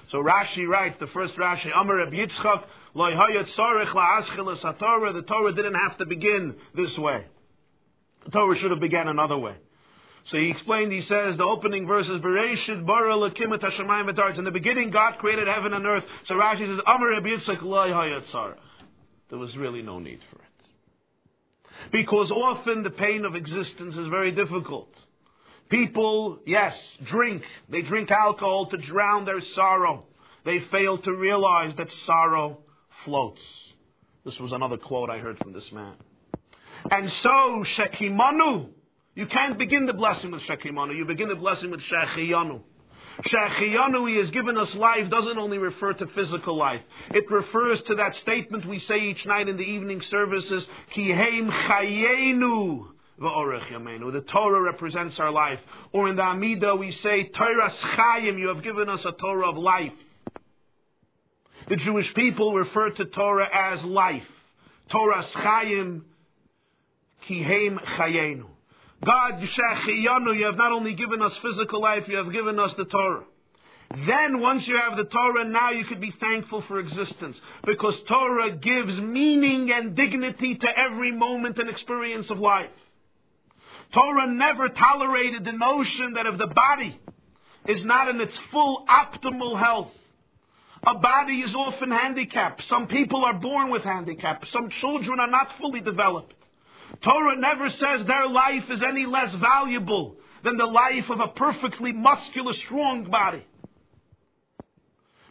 [0.09, 2.65] So Rashi writes, the first Rashi, Amar Reb Yitzchak,
[2.95, 5.15] Loi Hayat Tzarech La'ascheles HaTorah.
[5.15, 7.27] The Torah didn't have to begin this way.
[8.25, 9.55] The Torah should have began another way.
[10.25, 14.39] So he explained, he says, the opening verse is Bereshit bara Lakimus Hashemaim V'Sarts.
[14.39, 16.05] In the beginning, God created heaven and earth.
[16.25, 18.57] So Rashi says, Amar Reb Yitzchak, Loi Hayat.
[19.29, 20.44] There was really no need for it.
[21.91, 24.95] Because often the pain of existence is very difficult.
[25.68, 27.43] People, yes, drink.
[27.68, 30.05] They drink alcohol to drown their sorrow.
[30.45, 32.61] They fail to realize that sorrow
[33.05, 33.41] floats.
[34.24, 35.95] This was another quote I heard from this man.
[36.91, 38.68] And so, Shekimanu,
[39.14, 42.61] you can't begin the blessing with Shekimanu, you begin the blessing with Shechiyanu.
[43.23, 46.83] Shachiyanu, He has given us life, doesn't only refer to physical life.
[47.12, 52.89] It refers to that statement we say each night in the evening services, Kiheim Chayenu.
[53.17, 55.61] The Torah represents our life.
[55.93, 59.57] Or in the Amida we say, Torah Chayim, you have given us a Torah of
[59.57, 59.93] life.
[61.69, 64.27] The Jewish people refer to Torah as life.
[64.89, 66.03] Torah Chayim,
[67.29, 68.47] Kiheim Chayenu.
[69.03, 73.25] God, you have not only given us physical life, you have given us the Torah.
[74.07, 77.41] Then, once you have the Torah, now you could be thankful for existence.
[77.65, 82.71] Because Torah gives meaning and dignity to every moment and experience of life.
[83.93, 86.99] Torah never tolerated the notion that if the body
[87.67, 89.93] is not in its full optimal health,
[90.87, 92.65] a body is often handicapped.
[92.65, 94.47] Some people are born with handicap.
[94.49, 96.35] Some children are not fully developed.
[97.03, 101.93] Torah never says their life is any less valuable than the life of a perfectly
[101.93, 103.45] muscular, strong body.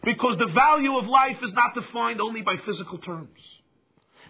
[0.02, 3.40] Because the value of life is not defined only by physical terms.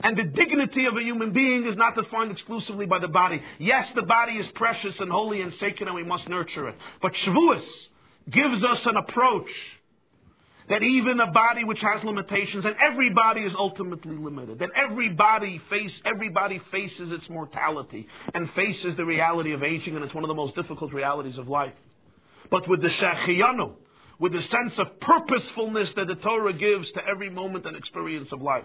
[0.01, 3.43] And the dignity of a human being is not defined exclusively by the body.
[3.59, 6.76] Yes, the body is precious and holy and sacred and we must nurture it.
[7.01, 7.64] But Shavuos
[8.28, 9.51] gives us an approach
[10.68, 15.10] that even a body which has limitations, and every body is ultimately limited, that every
[15.10, 20.24] body face, everybody faces its mortality and faces the reality of aging, and it's one
[20.24, 21.74] of the most difficult realities of life.
[22.50, 23.72] But with the shechiyanu,
[24.18, 28.40] with the sense of purposefulness that the Torah gives to every moment and experience of
[28.40, 28.64] life.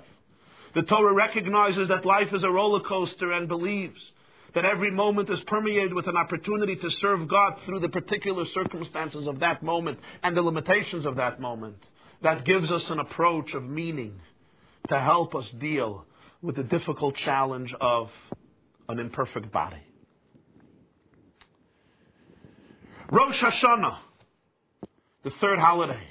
[0.74, 4.12] The Torah recognizes that life is a roller coaster and believes
[4.54, 9.28] that every moment is permeated with an opportunity to serve God through the particular circumstances
[9.28, 11.78] of that moment and the limitations of that moment.
[12.22, 14.20] That gives us an approach of meaning
[14.90, 16.06] to help us deal
[16.42, 18.12] with the difficult challenge of
[18.88, 19.82] an imperfect body.
[23.12, 23.98] Rosh Hashanah,
[25.24, 26.04] the third holiday.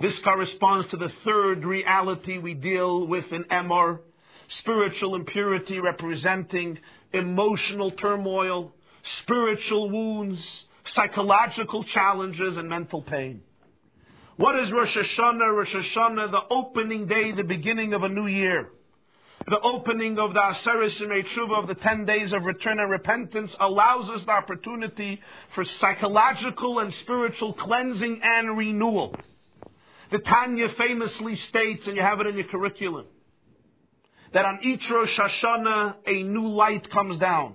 [0.00, 4.00] This corresponds to the third reality we deal with in Emor,
[4.48, 6.78] spiritual impurity representing
[7.14, 13.42] emotional turmoil, spiritual wounds, psychological challenges, and mental pain.
[14.36, 15.56] What is Rosh Hashanah?
[15.56, 18.70] Rosh Hashanah, the opening day, the beginning of a new year.
[19.46, 24.08] The opening of the Aseres Tshuva of the 10 days of return and repentance allows
[24.08, 25.20] us the opportunity
[25.54, 29.14] for psychological and spiritual cleansing and renewal.
[30.10, 33.06] The Tanya famously states, and you have it in your curriculum,
[34.34, 37.54] that on each Rosh Hashanah a new light comes down.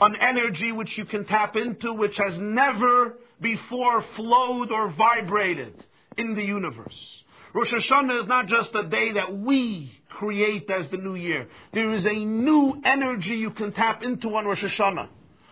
[0.00, 5.84] An energy which you can tap into which has never before flowed or vibrated
[6.16, 7.22] in the universe.
[7.54, 11.48] Rosh Hashanah is not just a day that we create as the new year.
[11.72, 15.08] There is a new energy you can tap into on Rosh Hashanah,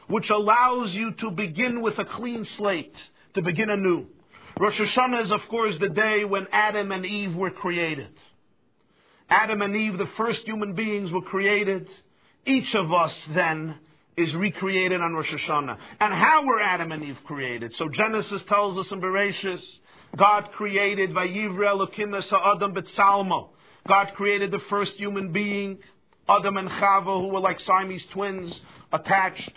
[0.09, 2.97] which allows you to begin with a clean slate,
[3.35, 4.07] to begin anew.
[4.59, 8.11] Rosh Hashanah is, of course, the day when Adam and Eve were created.
[9.31, 11.89] Adam and Eve, the first human beings, were created.
[12.45, 13.77] Each of us then
[14.17, 15.79] is recreated on Rosh Hashanah.
[16.01, 17.75] And how were Adam and Eve created?
[17.77, 19.63] So Genesis tells us in Bereshis,
[20.17, 23.51] God created Vayivre Elokim Adam B'Tzalmo.
[23.87, 25.79] God created the first human being,
[26.29, 28.61] Adam and Chava, who were like Siamese twins,
[28.93, 29.53] attached.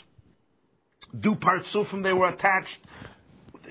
[1.19, 2.79] Du Partsufim, they were attached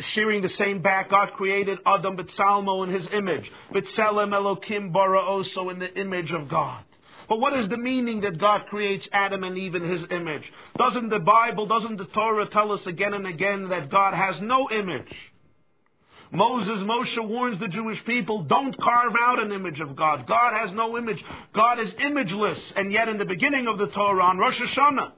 [0.01, 1.11] sharing the same back.
[1.11, 3.51] God created Adam B'Tzalmo in his image.
[3.73, 6.85] B'Tselem Elokim Bara also in the image of God.
[7.29, 10.53] But what is the meaning that God creates Adam and Eve in his image?
[10.77, 14.69] Doesn't the Bible, doesn't the Torah tell us again and again that God has no
[14.71, 15.15] image?
[16.33, 20.27] Moses, Moshe warns the Jewish people, don't carve out an image of God.
[20.27, 21.23] God has no image.
[21.53, 22.73] God is imageless.
[22.75, 25.13] And yet in the beginning of the Torah, on Rosh Hashanah,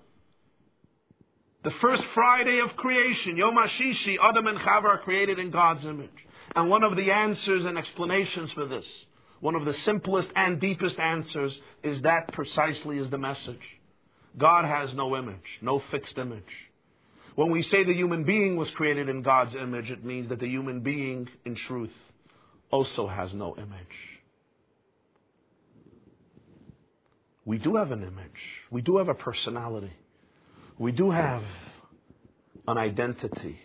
[1.65, 6.11] the first Friday of creation, Yom HaShishi, Adam and Chava are created in God's image.
[6.55, 8.87] And one of the answers and explanations for this,
[9.41, 13.63] one of the simplest and deepest answers, is that precisely is the message.
[14.37, 16.43] God has no image, no fixed image.
[17.35, 20.49] When we say the human being was created in God's image, it means that the
[20.49, 21.95] human being, in truth,
[22.71, 24.21] also has no image.
[27.47, 28.41] We do have an image.
[28.71, 29.93] We do have a personality.
[30.79, 31.43] We do have
[32.67, 33.59] an identity.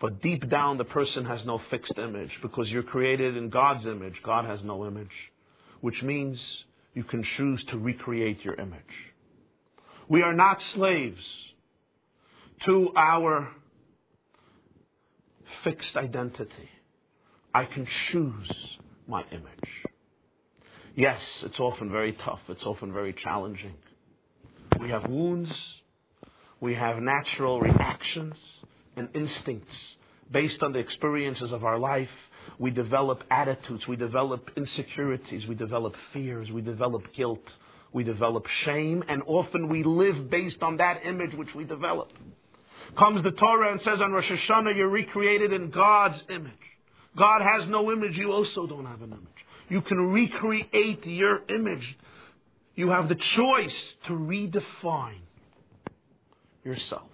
[0.00, 4.22] But deep down, the person has no fixed image because you're created in God's image.
[4.22, 5.32] God has no image,
[5.80, 6.64] which means
[6.94, 8.82] you can choose to recreate your image.
[10.08, 11.24] We are not slaves
[12.64, 13.50] to our
[15.62, 16.70] fixed identity.
[17.54, 19.70] I can choose my image.
[20.94, 22.40] Yes, it's often very tough.
[22.48, 23.74] It's often very challenging.
[24.80, 25.52] We have wounds.
[26.60, 28.36] We have natural reactions
[28.96, 29.96] and instincts
[30.30, 32.10] based on the experiences of our life.
[32.58, 33.86] We develop attitudes.
[33.86, 35.46] We develop insecurities.
[35.46, 36.50] We develop fears.
[36.50, 37.52] We develop guilt.
[37.92, 39.04] We develop shame.
[39.08, 42.12] And often we live based on that image which we develop.
[42.96, 46.52] Comes the Torah and says on Rosh Hashanah, you're recreated in God's image.
[47.16, 49.46] God has no image, you also don't have an image.
[49.68, 51.98] You can recreate your image.
[52.76, 55.20] You have the choice to redefine
[56.62, 57.08] yourself.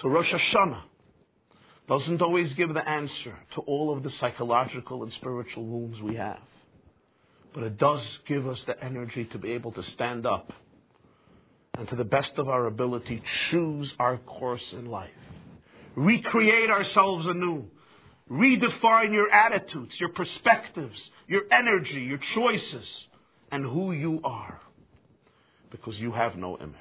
[0.00, 0.82] So Rosh Hashanah
[1.88, 6.40] doesn't always give the answer to all of the psychological and spiritual wounds we have.
[7.52, 10.52] But it does give us the energy to be able to stand up
[11.76, 15.10] and to the best of our ability, choose our course in life.
[15.94, 17.66] Recreate ourselves anew.
[18.30, 23.06] Redefine your attitudes, your perspectives, your energy, your choices,
[23.50, 24.60] and who you are.
[25.70, 26.74] Because you have no image.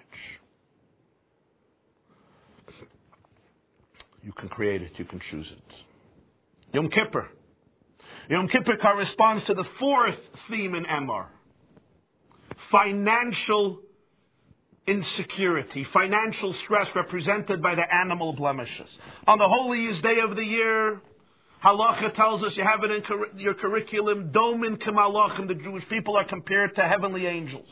[4.24, 5.76] You can create it, you can choose it.
[6.74, 7.28] Yom Kippur.
[8.30, 11.28] Yom Kippur corresponds to the fourth theme in Emor
[12.72, 13.80] financial
[14.88, 18.90] insecurity, financial stress represented by the animal blemishes.
[19.28, 21.02] On the holiest day of the year,
[21.66, 26.24] Halacha tells us, you have it in your curriculum, Domin Kamalachim, the Jewish people are
[26.24, 27.68] compared to heavenly angels.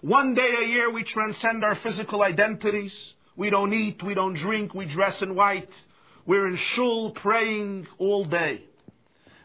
[0.00, 3.14] One day a year we transcend our physical identities.
[3.36, 5.70] We don't eat, we don't drink, we dress in white.
[6.26, 8.64] We're in shul praying all day.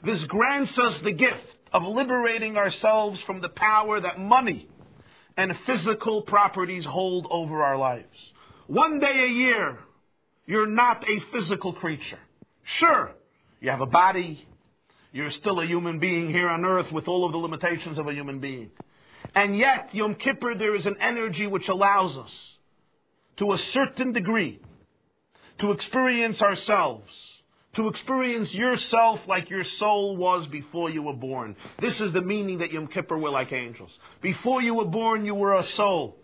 [0.04, 4.68] This grants us the gift of liberating ourselves from the power that money
[5.38, 8.18] and physical properties hold over our lives.
[8.66, 9.78] One day a year,
[10.48, 12.20] you're not a physical creature.
[12.64, 13.12] Sure,
[13.64, 14.46] you have a body.
[15.14, 18.14] You're still a human being here on earth with all of the limitations of a
[18.14, 18.70] human being.
[19.34, 22.32] And yet, Yom Kippur, there is an energy which allows us,
[23.38, 24.60] to a certain degree,
[25.60, 27.10] to experience ourselves,
[27.76, 31.56] To experience yourself like your soul was before you were born.
[31.80, 33.92] This is the meaning that Yom Kippur were like angels.
[34.22, 36.18] Before you were born, you were a soul.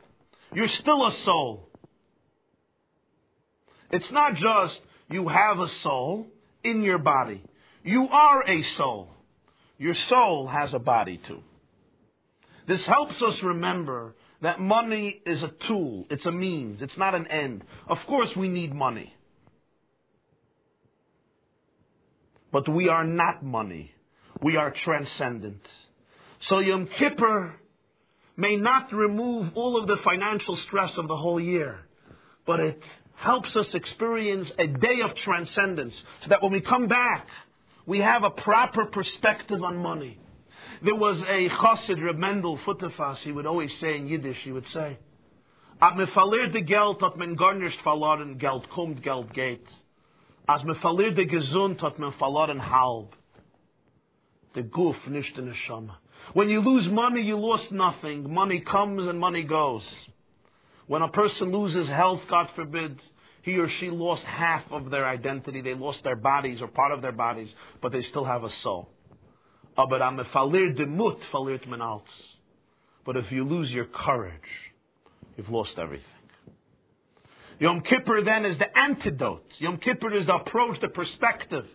[0.54, 1.68] You're still a soul.
[3.92, 4.80] It's not just
[5.10, 6.28] you have a soul
[6.64, 7.44] in your body.
[7.84, 9.10] You are a soul.
[9.78, 11.42] Your soul has a body too.
[12.68, 16.06] This helps us remember that money is a tool.
[16.10, 16.82] It's a means.
[16.82, 17.64] It's not an end.
[17.88, 19.14] Of course we need money.
[22.52, 23.92] But we are not money.
[24.42, 25.66] We are transcendent.
[26.42, 27.56] So Yom Kippur
[28.38, 31.80] may not remove all of the financial stress of the whole year,
[32.46, 32.82] but it
[33.20, 37.28] helps us experience a day of transcendence so that when we come back,
[37.86, 40.18] we have a proper perspective on money.
[40.82, 44.68] There was a chassid, Reb Mendel Futerfas, he would always say in Yiddish, he would
[44.68, 44.98] say,
[45.82, 49.68] At me verleerde Geld hat men gar nicht verloren, Geld kommt, Geld geht.
[50.48, 53.16] Als me verleerde gesund hat men verloren halb.
[54.54, 56.00] The goof nicht in shama.
[56.34, 58.34] When you lose money, you lost nothing.
[58.34, 59.84] Money comes and money goes.
[60.90, 63.00] When a person loses health, God forbid,
[63.44, 65.62] he or she lost half of their identity.
[65.62, 68.90] They lost their bodies or part of their bodies, but they still have a soul.
[69.78, 70.02] But
[73.18, 74.34] if you lose your courage,
[75.38, 76.08] you've lost everything.
[77.60, 79.46] Yom Kippur then is the antidote.
[79.60, 81.68] Yom Kippur is the approach, the perspective.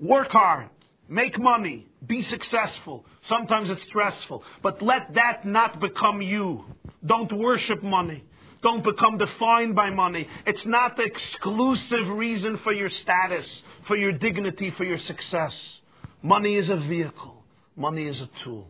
[0.00, 0.68] Work hard.
[1.08, 1.88] Make money.
[2.06, 3.04] Be successful.
[3.22, 4.44] Sometimes it's stressful.
[4.62, 6.64] But let that not become you.
[7.06, 8.24] Don't worship money.
[8.62, 10.26] Don't become defined by money.
[10.44, 15.80] It's not the exclusive reason for your status, for your dignity, for your success.
[16.22, 17.44] Money is a vehicle.
[17.76, 18.66] Money is a tool.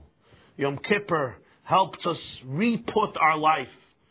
[0.57, 3.69] Yom Kippur helps us re-put our life,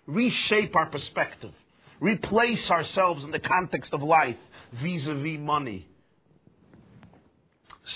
[0.07, 1.51] reshape our perspective,
[1.99, 4.37] replace ourselves in the context of life
[4.73, 5.87] vis-a-vis money.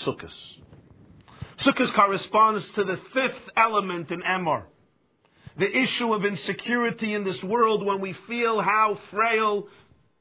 [0.04, 0.32] Sukkot.
[1.58, 4.64] Sukkot corresponds to the fifth element in Emor.
[5.60, 9.68] The issue of insecurity in this world when we feel how frail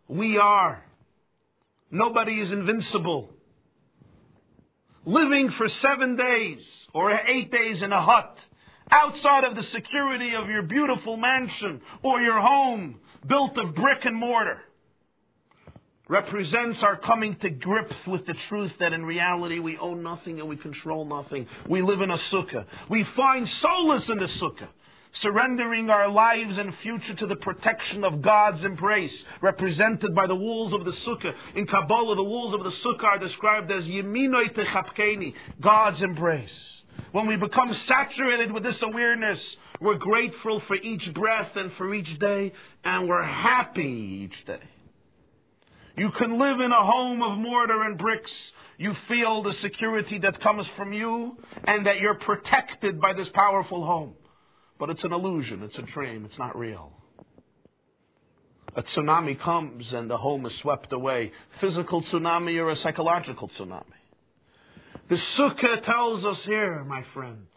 [0.10, 0.84] we are.
[1.90, 3.30] Nobody is invincible.
[5.06, 8.38] Living for seven days or eight days in a hut
[8.92, 14.18] outside of the security of your beautiful mansion or your home built of brick and
[14.18, 14.60] mortar
[16.10, 20.50] represents our coming to grips with the truth that in reality we own nothing and
[20.50, 21.48] we control nothing.
[21.66, 22.66] We live in a sukkah.
[22.90, 24.68] We find solace in the sukkah.
[25.12, 30.72] Surrendering our lives and future to the protection of God's embrace, represented by the walls
[30.72, 31.34] of the sukkah.
[31.56, 36.84] In Kabbalah, the walls of the sukkah are described as Yeminoi Techapkeni, God's embrace.
[37.12, 42.20] When we become saturated with this awareness, we're grateful for each breath and for each
[42.20, 42.54] day,
[42.84, 44.62] and we're happy each day.
[45.98, 48.32] You can live in a home of mortar and bricks.
[48.78, 53.86] You feel the security that comes from you and that you're protected by this powerful
[53.86, 54.14] home.
[54.80, 55.62] But it's an illusion.
[55.62, 56.26] It's a dream.
[56.26, 56.94] It's not real.
[58.76, 61.34] A tsunami comes and the home is swept away.
[61.60, 63.84] Physical tsunami or a psychological tsunami.
[65.10, 67.48] The sukkah tells us here, my friend,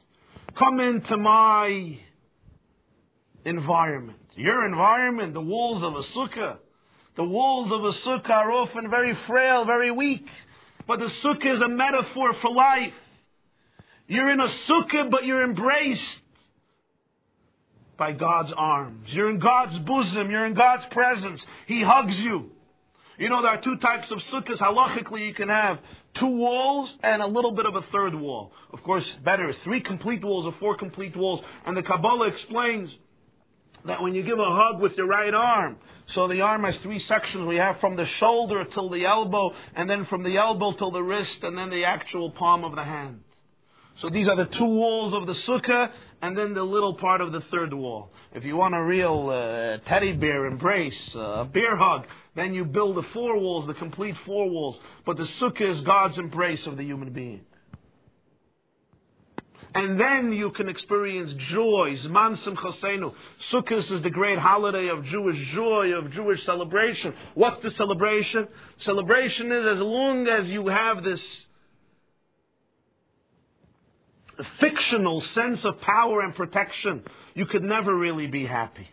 [0.55, 1.99] come into my
[3.45, 4.19] environment.
[4.35, 6.57] Your environment, the walls of a sukkah.
[7.17, 10.27] The walls of a sukkah are often very frail, very weak.
[10.87, 12.95] But the sukkah is a metaphor for life.
[14.09, 16.22] You're in a sukkah, but you're embraced
[17.97, 19.13] by God's arms.
[19.13, 20.31] You're in God's bosom.
[20.31, 21.45] You're in God's presence.
[21.67, 22.51] He hugs you.
[23.19, 24.59] You know, there are two types of sukkahs.
[24.59, 25.79] Halachically, you can have
[26.15, 28.53] two walls and a little bit of a third wall.
[28.73, 31.43] Of course, better three complete walls or four complete walls.
[31.65, 32.97] And the Kabbalah explains
[33.85, 35.77] that when you give a hug with your right arm,
[36.07, 37.47] so the arm has three sections.
[37.47, 41.03] We have from the shoulder till the elbow, and then from the elbow till the
[41.03, 43.23] wrist, and then the actual palm of the hand.
[44.03, 45.89] So these are the two walls of the sukkah,
[46.23, 48.11] and then the little part of the third wall.
[48.35, 52.65] If you want a real uh, teddy bear embrace, uh, a bear hug, then you
[52.65, 54.81] build the four walls, the complete four walls.
[55.07, 57.43] But the sukkah is God's embrace of the human being.
[59.73, 61.95] And then you can experience joy.
[61.95, 63.15] Zman Simchasenu.
[63.53, 67.15] Sukkot is the great holiday of Jewish joy, of Jewish celebration.
[67.35, 68.49] What's the celebration?
[68.79, 71.47] Celebration is as long as you have this
[74.59, 78.89] fictional sense of power and protection, you could never really be happy.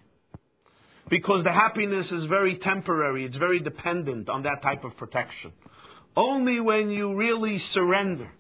[1.10, 5.52] Because the happiness is very temporary, it's very dependent on that type of protection.
[6.16, 8.32] Only when you really surrender,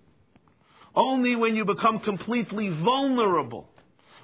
[0.95, 3.69] only when you become completely vulnerable,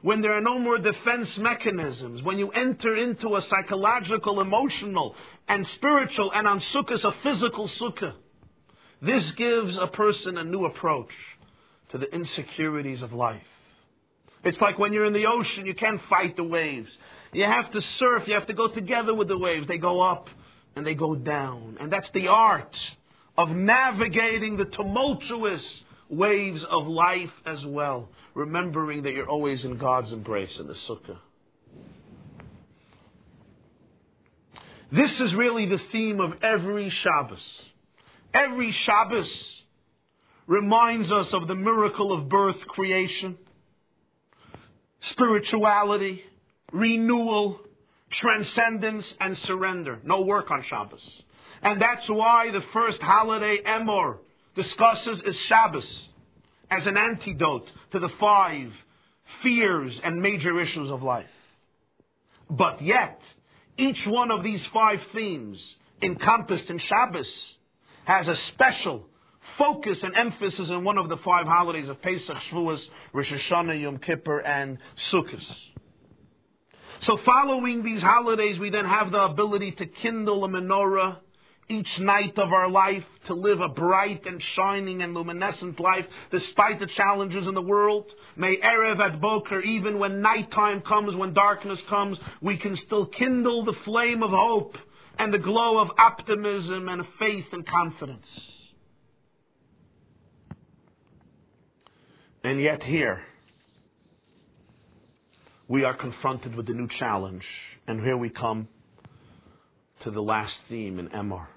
[0.01, 5.15] when there are no more defense mechanisms, when you enter into a psychological, emotional,
[5.47, 8.13] and spiritual, and on sukkahs, a physical sukkah,
[9.01, 11.11] this gives a person a new approach
[11.89, 13.41] to the insecurities of life.
[14.43, 16.95] It's like when you're in the ocean, you can't fight the waves.
[17.33, 19.67] You have to surf, you have to go together with the waves.
[19.67, 20.29] They go up
[20.75, 21.77] and they go down.
[21.79, 22.77] And that's the art
[23.37, 30.13] of navigating the tumultuous waves of life as well, remembering that you're always in God's
[30.13, 31.17] embrace in the sukkah.
[34.91, 37.61] This is really the theme of every Shabbos.
[38.33, 39.54] Every Shabbos
[40.47, 43.37] reminds us of the miracle of birth, creation,
[45.01, 46.23] spirituality,
[46.71, 47.59] renewal,
[48.09, 49.99] transcendence, and surrender.
[50.03, 51.23] No work on Shabbos.
[51.61, 54.17] And that's why the first holiday, Emor,
[54.55, 56.09] discusses is Shabbos
[56.69, 58.71] as an antidote to the five
[59.41, 61.29] fears and major issues of life.
[62.49, 63.21] But yet,
[63.77, 67.55] each one of these five themes encompassed in Shabbos
[68.05, 69.07] has a special
[69.57, 72.81] focus and emphasis in one of the five holidays of Pesach, Shavuos,
[73.13, 74.77] Rosh Hashanah, Yom Kippur, and
[75.11, 75.43] Sukkot.
[77.01, 81.17] So following these holidays, we then have the ability to kindle a menorah
[81.67, 86.79] each night of our life, to live a bright and shining and luminescent life despite
[86.79, 88.13] the challenges in the world.
[88.35, 93.65] May Erev at Boker, even when nighttime comes, when darkness comes, we can still kindle
[93.65, 94.77] the flame of hope
[95.17, 98.27] and the glow of optimism and faith and confidence.
[102.45, 103.23] And yet here,
[105.67, 107.43] we are confronted with a new challenge.
[107.87, 108.67] And here we come
[110.01, 111.47] to the last theme in Emor.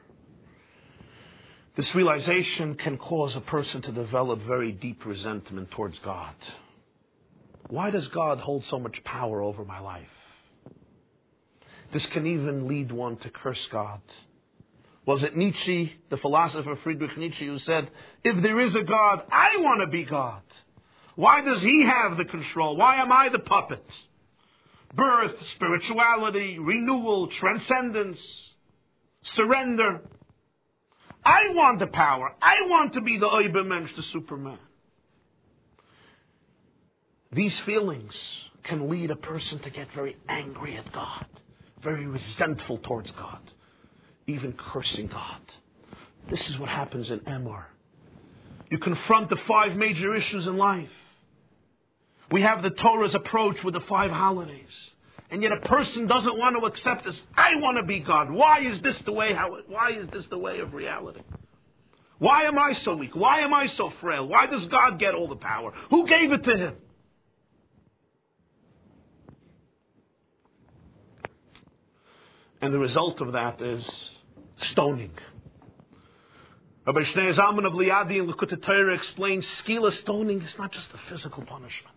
[1.77, 6.35] This realization can cause a person to develop very deep resentment towards God.
[7.69, 10.09] Why does God hold so much power over my life?
[11.93, 14.01] This can even lead one to curse God.
[15.05, 17.91] Was it Nietzsche, the philosopher Friedrich Nietzsche, who said,
[18.25, 20.41] If there is a God, I want to be God?
[21.19, 22.77] Why does he have the control?
[22.77, 23.85] Why am I the puppet?
[24.95, 28.25] Birth, spirituality, renewal, transcendence,
[29.23, 30.03] surrender.
[31.25, 32.37] I want the power.
[32.41, 34.61] I want to be the Oibermensch, the Superman.
[37.33, 38.15] These feelings
[38.63, 41.27] can lead a person to get very angry at God,
[41.83, 43.41] very resentful towards God,
[44.29, 45.41] even cursing God.
[46.29, 47.65] This is what happens in Emor.
[48.71, 50.93] You confront the five major issues in life.
[52.31, 54.91] We have the Torah's approach with the five holidays.
[55.31, 57.21] And yet a person doesn't want to accept this.
[57.37, 58.31] I want to be God.
[58.31, 61.21] Why is this the way how why is this the way of reality?
[62.19, 63.15] Why am I so weak?
[63.15, 64.27] Why am I so frail?
[64.27, 65.73] Why does God get all the power?
[65.91, 66.77] Who gave it to him?
[72.61, 73.89] And the result of that is
[74.57, 75.13] stoning.
[76.87, 81.45] Rabbi Schneur Zalman of Liadi and Likutei explains skila stoning is not just a physical
[81.45, 81.95] punishment.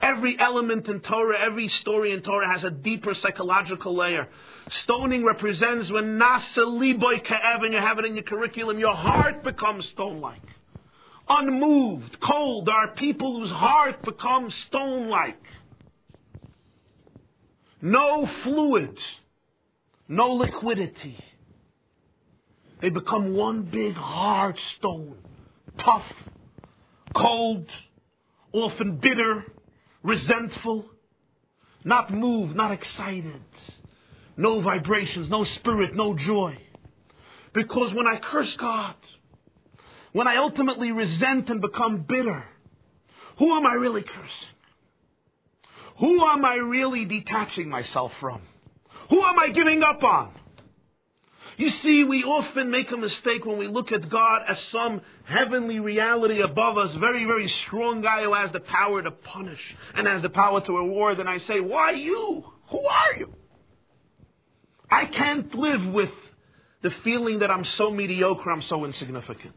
[0.00, 4.28] Every element in Torah, every story in Torah has a deeper psychological layer.
[4.70, 9.44] Stoning represents when nasa liboy ka'ev, and you have it in your curriculum, your heart
[9.44, 10.40] becomes stone-like.
[11.28, 12.68] Unmoved, cold.
[12.68, 15.42] Are people whose heart becomes stone-like.
[17.80, 18.98] No fluid,
[20.08, 21.18] no liquidity.
[22.80, 25.16] They become one big hard stone.
[25.78, 26.10] Tough,
[27.14, 27.66] cold,
[28.52, 29.44] often bitter,
[30.04, 30.84] resentful,
[31.82, 33.42] not moved, not excited,
[34.36, 36.56] no vibrations, no spirit, no joy.
[37.52, 38.94] Because when I curse God,
[40.12, 42.44] when I ultimately resent and become bitter,
[43.38, 44.48] who am I really cursing?
[45.98, 48.42] Who am I really detaching myself from?
[49.10, 50.32] Who am I giving up on?
[51.56, 55.80] You see, we often make a mistake when we look at God as some heavenly
[55.80, 60.22] reality above us, very, very strong guy who has the power to punish and has
[60.22, 61.20] the power to reward.
[61.20, 62.44] And I say, why you?
[62.70, 63.34] Who are you?
[64.90, 66.12] I can't live with
[66.82, 69.54] the feeling that I'm so mediocre, I'm so insignificant.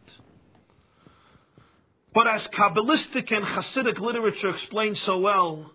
[2.14, 5.72] But as Kabbalistic and Hasidic literature explains so well,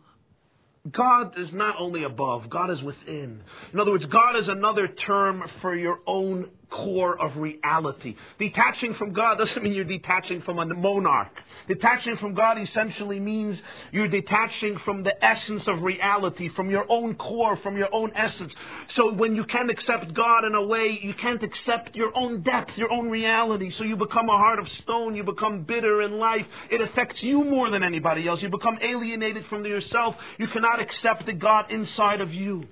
[0.90, 3.42] God is not only above, God is within.
[3.72, 8.16] In other words, God is another term for your own core of reality.
[8.38, 11.30] Detaching from God doesn't mean you're detaching from a monarch.
[11.68, 13.62] Detaching from God essentially means
[13.92, 18.54] you're detaching from the essence of reality, from your own core, from your own essence.
[18.94, 22.76] So when you can't accept God in a way, you can't accept your own depth,
[22.76, 23.70] your own reality.
[23.70, 26.46] So you become a heart of stone, you become bitter in life.
[26.70, 28.42] It affects you more than anybody else.
[28.42, 30.16] You become alienated from yourself.
[30.38, 32.66] You cannot accept the God inside of you.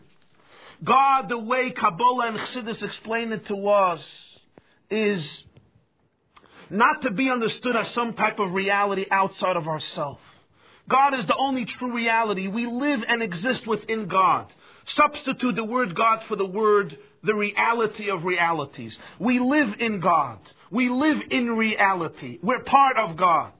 [0.83, 4.39] God, the way Kabbalah and Chassidus explain it to us,
[4.91, 5.45] is
[6.71, 10.21] not to be understood as some type of reality outside of ourselves.
[10.89, 12.49] God is the only true reality.
[12.49, 14.53] We live and exist within God.
[14.93, 18.99] Substitute the word God for the word the reality of realities.
[19.19, 20.39] We live in God.
[20.71, 22.39] We live in reality.
[22.43, 23.53] We're part of God.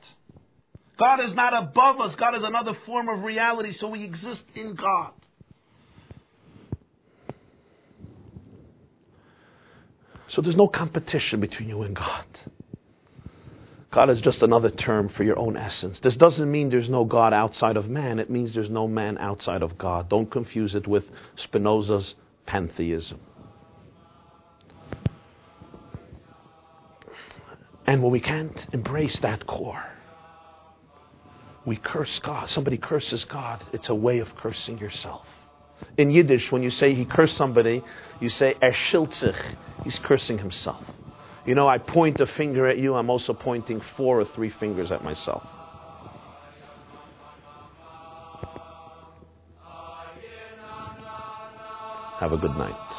[0.99, 2.15] God is not above us.
[2.17, 5.13] God is another form of reality, so we exist in God.
[10.31, 12.25] So there's no competition between you and God.
[13.91, 15.99] God is just another term for your own essence.
[15.99, 18.21] This doesn't mean there's no God outside of man.
[18.21, 20.09] It means there's no man outside of God.
[20.09, 21.05] Don't confuse it with
[21.35, 22.15] Spinoza's
[22.47, 23.19] pantheism.
[27.85, 29.85] And when we can't embrace that core,
[31.65, 32.49] we curse God.
[32.49, 33.65] Somebody curses God.
[33.73, 35.27] It's a way of cursing yourself.
[35.99, 37.83] In Yiddish, when you say he cursed somebody,
[38.21, 39.57] you say er shiltzich.
[39.85, 40.85] He's cursing himself.
[41.47, 44.93] You know, I point a finger at you, I'm also pointing four or three fingers
[44.93, 45.43] at myself.
[52.19, 52.90] Have a good night.